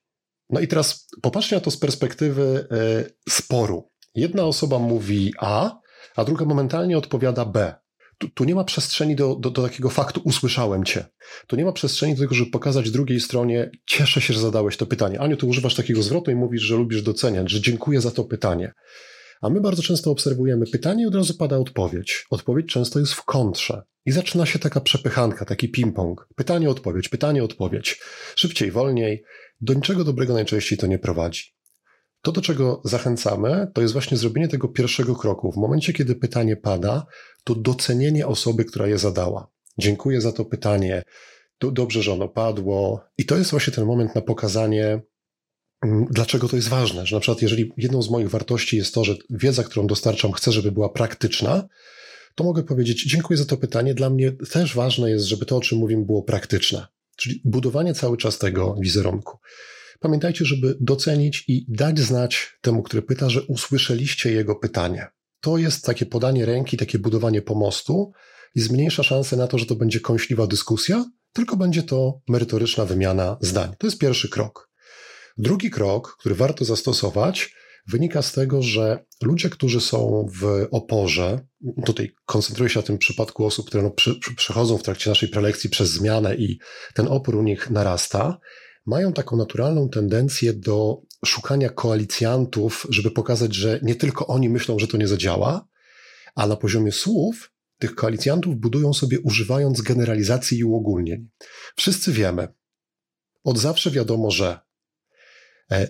[0.50, 3.90] No i teraz popatrzcie na to z perspektywy y, sporu.
[4.16, 5.80] Jedna osoba mówi A,
[6.16, 7.76] a druga momentalnie odpowiada B.
[8.18, 11.06] Tu, tu, nie ma przestrzeni do, do, do, takiego faktu, usłyszałem cię.
[11.48, 14.86] Tu nie ma przestrzeni do tego, żeby pokazać drugiej stronie, cieszę się, że zadałeś to
[14.86, 15.20] pytanie.
[15.20, 18.74] Aniu, ty używasz takiego zwrotu i mówisz, że lubisz doceniać, że dziękuję za to pytanie.
[19.42, 22.26] A my bardzo często obserwujemy pytanie i od razu pada odpowiedź.
[22.30, 23.84] Odpowiedź często jest w kontrze.
[24.06, 26.16] I zaczyna się taka przepychanka, taki ping-pong.
[26.36, 28.00] Pytanie, odpowiedź, pytanie, odpowiedź.
[28.36, 29.24] Szybciej, wolniej.
[29.62, 31.44] Do niczego dobrego najczęściej to nie prowadzi.
[32.22, 35.52] To, do czego zachęcamy, to jest właśnie zrobienie tego pierwszego kroku.
[35.52, 37.06] W momencie, kiedy pytanie pada,
[37.44, 39.48] to docenienie osoby, która je zadała.
[39.78, 41.04] Dziękuję za to pytanie.
[41.60, 43.02] Dobrze, że ono padło.
[43.18, 45.02] I to jest właśnie ten moment na pokazanie,
[46.10, 47.06] dlaczego to jest ważne.
[47.06, 50.52] Że na przykład, jeżeli jedną z moich wartości jest to, że wiedza, którą dostarczam, chcę,
[50.52, 51.68] żeby była praktyczna,
[52.36, 53.94] to mogę powiedzieć: Dziękuję za to pytanie.
[53.94, 56.88] Dla mnie też ważne jest, żeby to, o czym mówimy, było praktyczne.
[57.16, 59.38] Czyli budowanie cały czas tego wizerunku.
[60.00, 65.08] Pamiętajcie, żeby docenić i dać znać temu, który pyta, że usłyszeliście jego pytanie.
[65.42, 68.12] To jest takie podanie ręki, takie budowanie pomostu
[68.56, 73.38] i zmniejsza szanse na to, że to będzie kąśliwa dyskusja, tylko będzie to merytoryczna wymiana
[73.42, 73.74] zdań.
[73.80, 74.70] To jest pierwszy krok.
[75.38, 77.54] Drugi krok, który warto zastosować,
[77.88, 81.40] wynika z tego, że ludzie, którzy są w oporze,
[81.86, 83.92] tutaj koncentruję się na tym przypadku osób, które no
[84.36, 86.60] przechodzą w trakcie naszej prelekcji przez zmianę i
[86.94, 88.40] ten opór u nich narasta,
[88.86, 94.88] mają taką naturalną tendencję do szukania koalicjantów, żeby pokazać, że nie tylko oni myślą, że
[94.88, 95.68] to nie zadziała,
[96.36, 101.30] a na poziomie słów tych koalicjantów budują sobie używając generalizacji i uogólnień.
[101.76, 102.48] Wszyscy wiemy,
[103.44, 104.67] od zawsze wiadomo, że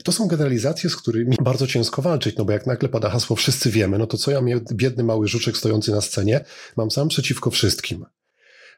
[0.03, 3.71] to są generalizacje, z którymi bardzo ciężko walczyć, no bo jak nagle pada hasło wszyscy
[3.71, 4.41] wiemy, no to co ja,
[4.73, 6.45] biedny mały żuczek stojący na scenie,
[6.77, 8.05] mam sam przeciwko wszystkim.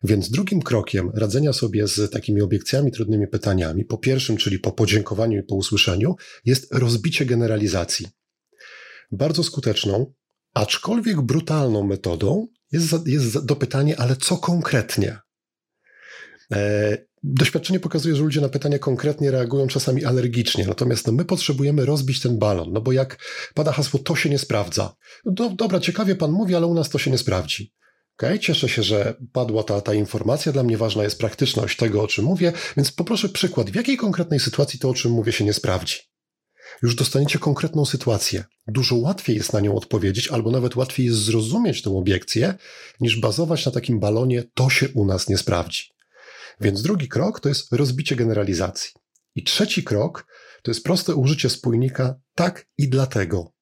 [0.04, 5.40] Więc drugim krokiem radzenia sobie z takimi obiekcjami, trudnymi pytaniami, po pierwszym, czyli po podziękowaniu
[5.40, 8.08] i po usłyszeniu, jest rozbicie generalizacji.
[9.12, 10.14] Bardzo skuteczną,
[10.54, 15.20] aczkolwiek brutalną metodą jest, jest dopytanie, ale co konkretnie?
[17.24, 22.20] Doświadczenie pokazuje, że ludzie na pytania konkretnie reagują czasami alergicznie, natomiast no, my potrzebujemy rozbić
[22.20, 23.18] ten balon, no bo jak
[23.54, 24.96] pada hasło, to się nie sprawdza.
[25.26, 27.74] Do, dobra, ciekawie pan mówi, ale u nas to się nie sprawdzi.
[28.18, 28.40] Okay?
[28.40, 30.52] Cieszę się, że padła ta, ta informacja.
[30.52, 34.40] Dla mnie ważna jest praktyczność tego, o czym mówię, więc poproszę przykład, w jakiej konkretnej
[34.40, 35.96] sytuacji to, o czym mówię, się nie sprawdzi.
[36.82, 38.44] Już dostaniecie konkretną sytuację.
[38.68, 42.54] Dużo łatwiej jest na nią odpowiedzieć, albo nawet łatwiej jest zrozumieć tę obiekcję,
[43.02, 45.99] niż bazować na takim balonie, to się u nas nie sprawdzi.
[46.60, 48.92] Więc drugi krok to jest rozbicie generalizacji.
[49.36, 50.26] I trzeci krok
[50.64, 53.54] to jest proste użycie spójnika tak i dlatego.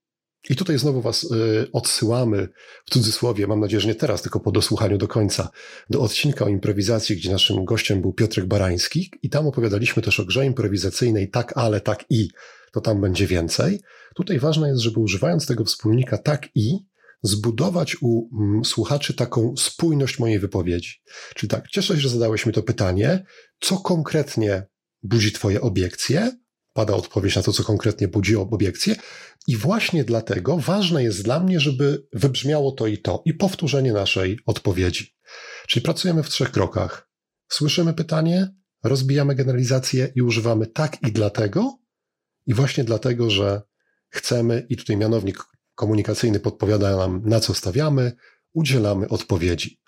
[0.49, 2.47] I tutaj znowu Was y, odsyłamy,
[2.85, 5.49] w cudzysłowie, mam nadzieję, że nie teraz, tylko po dosłuchaniu do końca,
[5.89, 10.25] do odcinka o improwizacji, gdzie naszym gościem był Piotrek Barański i tam opowiadaliśmy też o
[10.25, 12.29] grze improwizacyjnej tak, ale, tak i,
[12.71, 13.81] to tam będzie więcej.
[14.15, 16.77] Tutaj ważne jest, żeby używając tego wspólnika tak i,
[17.21, 21.01] zbudować u mm, słuchaczy taką spójność mojej wypowiedzi.
[21.35, 23.25] Czyli tak, cieszę się, że zadałeś mi to pytanie,
[23.59, 24.67] co konkretnie
[25.03, 26.31] budzi Twoje obiekcje,
[26.73, 28.95] pada odpowiedź na to, co konkretnie budzi obiekcję.
[29.47, 34.39] I właśnie dlatego ważne jest dla mnie, żeby wybrzmiało to i to, i powtórzenie naszej
[34.45, 35.15] odpowiedzi.
[35.67, 37.09] Czyli pracujemy w trzech krokach.
[37.49, 41.77] Słyszymy pytanie, rozbijamy generalizację i używamy tak i dlatego,
[42.45, 43.61] i właśnie dlatego, że
[44.09, 45.43] chcemy, i tutaj mianownik
[45.77, 48.11] komunikacyjny podpowiada nam, na co stawiamy,
[48.53, 49.79] udzielamy odpowiedzi.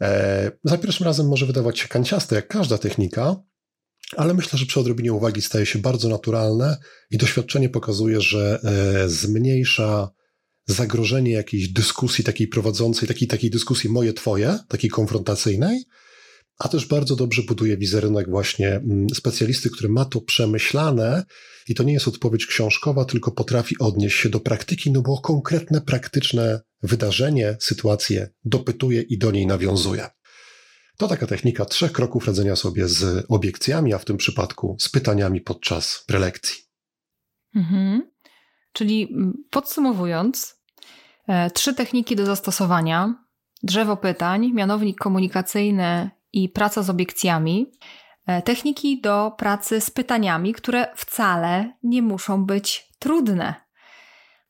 [0.00, 3.36] E, za pierwszym razem może wydawać się kanciaste, jak każda technika,
[4.16, 6.76] ale myślę, że przy odrobinie uwagi staje się bardzo naturalne
[7.10, 10.10] i doświadczenie pokazuje, że e, zmniejsza
[10.66, 15.84] zagrożenie jakiejś dyskusji takiej prowadzącej, takiej, takiej dyskusji moje, twoje, takiej konfrontacyjnej,
[16.58, 21.24] a też bardzo dobrze buduje wizerunek właśnie mm, specjalisty, który ma to przemyślane
[21.68, 25.80] i to nie jest odpowiedź książkowa, tylko potrafi odnieść się do praktyki, no bo konkretne,
[25.80, 30.08] praktyczne wydarzenie, sytuację dopytuje i do niej nawiązuje.
[30.96, 35.40] To taka technika trzech kroków radzenia sobie z obiekcjami, a w tym przypadku z pytaniami
[35.40, 36.56] podczas prelekcji.
[37.54, 38.10] Mhm.
[38.72, 40.56] Czyli mm, podsumowując,
[41.28, 43.24] e, trzy techniki do zastosowania:
[43.62, 47.66] drzewo pytań, mianownik komunikacyjny i praca z obiekcjami.
[48.26, 53.54] E, techniki do pracy z pytaniami, które wcale nie muszą być trudne.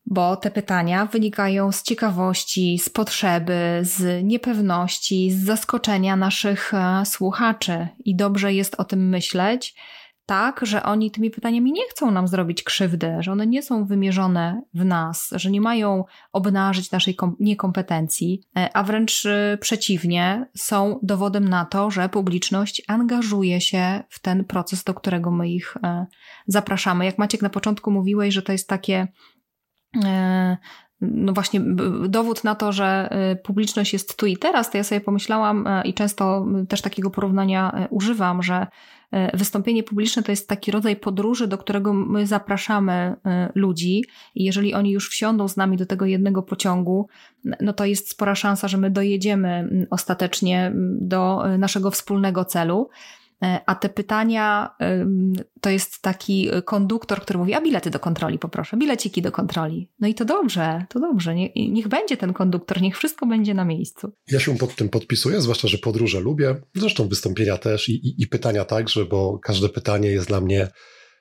[0.09, 7.89] bo te pytania wynikają z ciekawości, z potrzeby, z niepewności, z zaskoczenia naszych e, słuchaczy
[8.05, 9.75] i dobrze jest o tym myśleć
[10.27, 14.63] tak, że oni tymi pytaniami nie chcą nam zrobić krzywdy, że one nie są wymierzone
[14.75, 21.49] w nas, że nie mają obnażyć naszej niekompetencji, e, a wręcz e, przeciwnie, są dowodem
[21.49, 26.07] na to, że publiczność angażuje się w ten proces, do którego my ich e,
[26.47, 27.05] zapraszamy.
[27.05, 29.09] Jak Maciek na początku mówiłeś, że to jest takie
[31.01, 31.61] no właśnie
[32.09, 33.11] dowód na to, że
[33.45, 38.43] publiczność jest tu i teraz, to ja sobie pomyślałam i często też takiego porównania używam,
[38.43, 38.67] że
[39.35, 44.05] wystąpienie publiczne to jest taki rodzaj podróży, do którego my zapraszamy e, ludzi
[44.35, 47.09] i jeżeli oni już wsiądą z nami do tego jednego pociągu,
[47.61, 52.89] no to jest spora szansa, że my dojedziemy ostatecznie do e, naszego wspólnego celu.
[53.43, 54.77] E, a te pytania
[55.61, 59.91] to jest taki konduktor, który mówi: A bilety do kontroli, poproszę, bileciki do kontroli.
[60.01, 61.35] No i to dobrze, to dobrze.
[61.57, 64.13] niech będzie ten konduktor, niech wszystko będzie na miejscu.
[64.31, 66.57] Ja się pod tym podpisuję, zwłaszcza, że podróże lubię.
[66.75, 70.69] Zresztą wystąpienia też i, i, i pytania także, bo każde pytanie jest dla mnie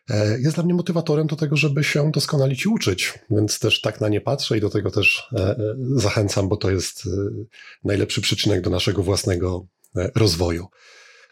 [0.09, 4.01] e, jest dla mnie motywatorem do tego, żeby się doskonalić i uczyć, więc też tak
[4.01, 5.55] na nie patrzę i do tego też e,
[5.95, 7.09] zachęcam, bo to jest
[7.84, 9.68] najlepszy przyczynek do naszego własnego
[10.16, 10.68] rozwoju.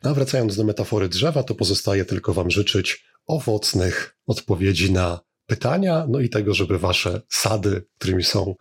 [0.03, 6.19] A wracając do metafory drzewa, to pozostaje tylko Wam życzyć owocnych odpowiedzi na pytania, no
[6.19, 8.55] i tego, żeby Wasze sady, którymi są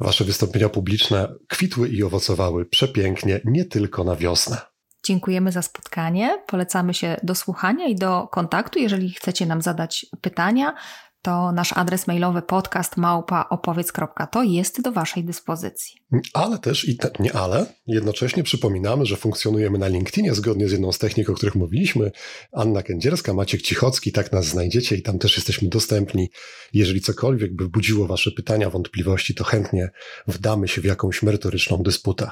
[0.00, 4.56] Wasze wystąpienia publiczne, kwitły i owocowały przepięknie, nie tylko na wiosnę.
[5.04, 6.42] Dziękujemy za spotkanie.
[6.46, 8.78] Polecamy się do słuchania i do kontaktu.
[8.78, 10.74] Jeżeli chcecie nam zadać pytania,
[11.28, 16.00] to nasz adres mailowy podcast małpaopowiedz.to jest do Waszej dyspozycji.
[16.34, 20.92] Ale też, i te, nie ale, jednocześnie przypominamy, że funkcjonujemy na LinkedInie zgodnie z jedną
[20.92, 22.10] z technik, o których mówiliśmy.
[22.52, 26.30] Anna Kędzierska, Maciek Cichocki, tak nas znajdziecie i tam też jesteśmy dostępni.
[26.72, 29.90] Jeżeli cokolwiek by budziło Wasze pytania, wątpliwości, to chętnie
[30.26, 32.30] wdamy się w jakąś merytoryczną dysputę.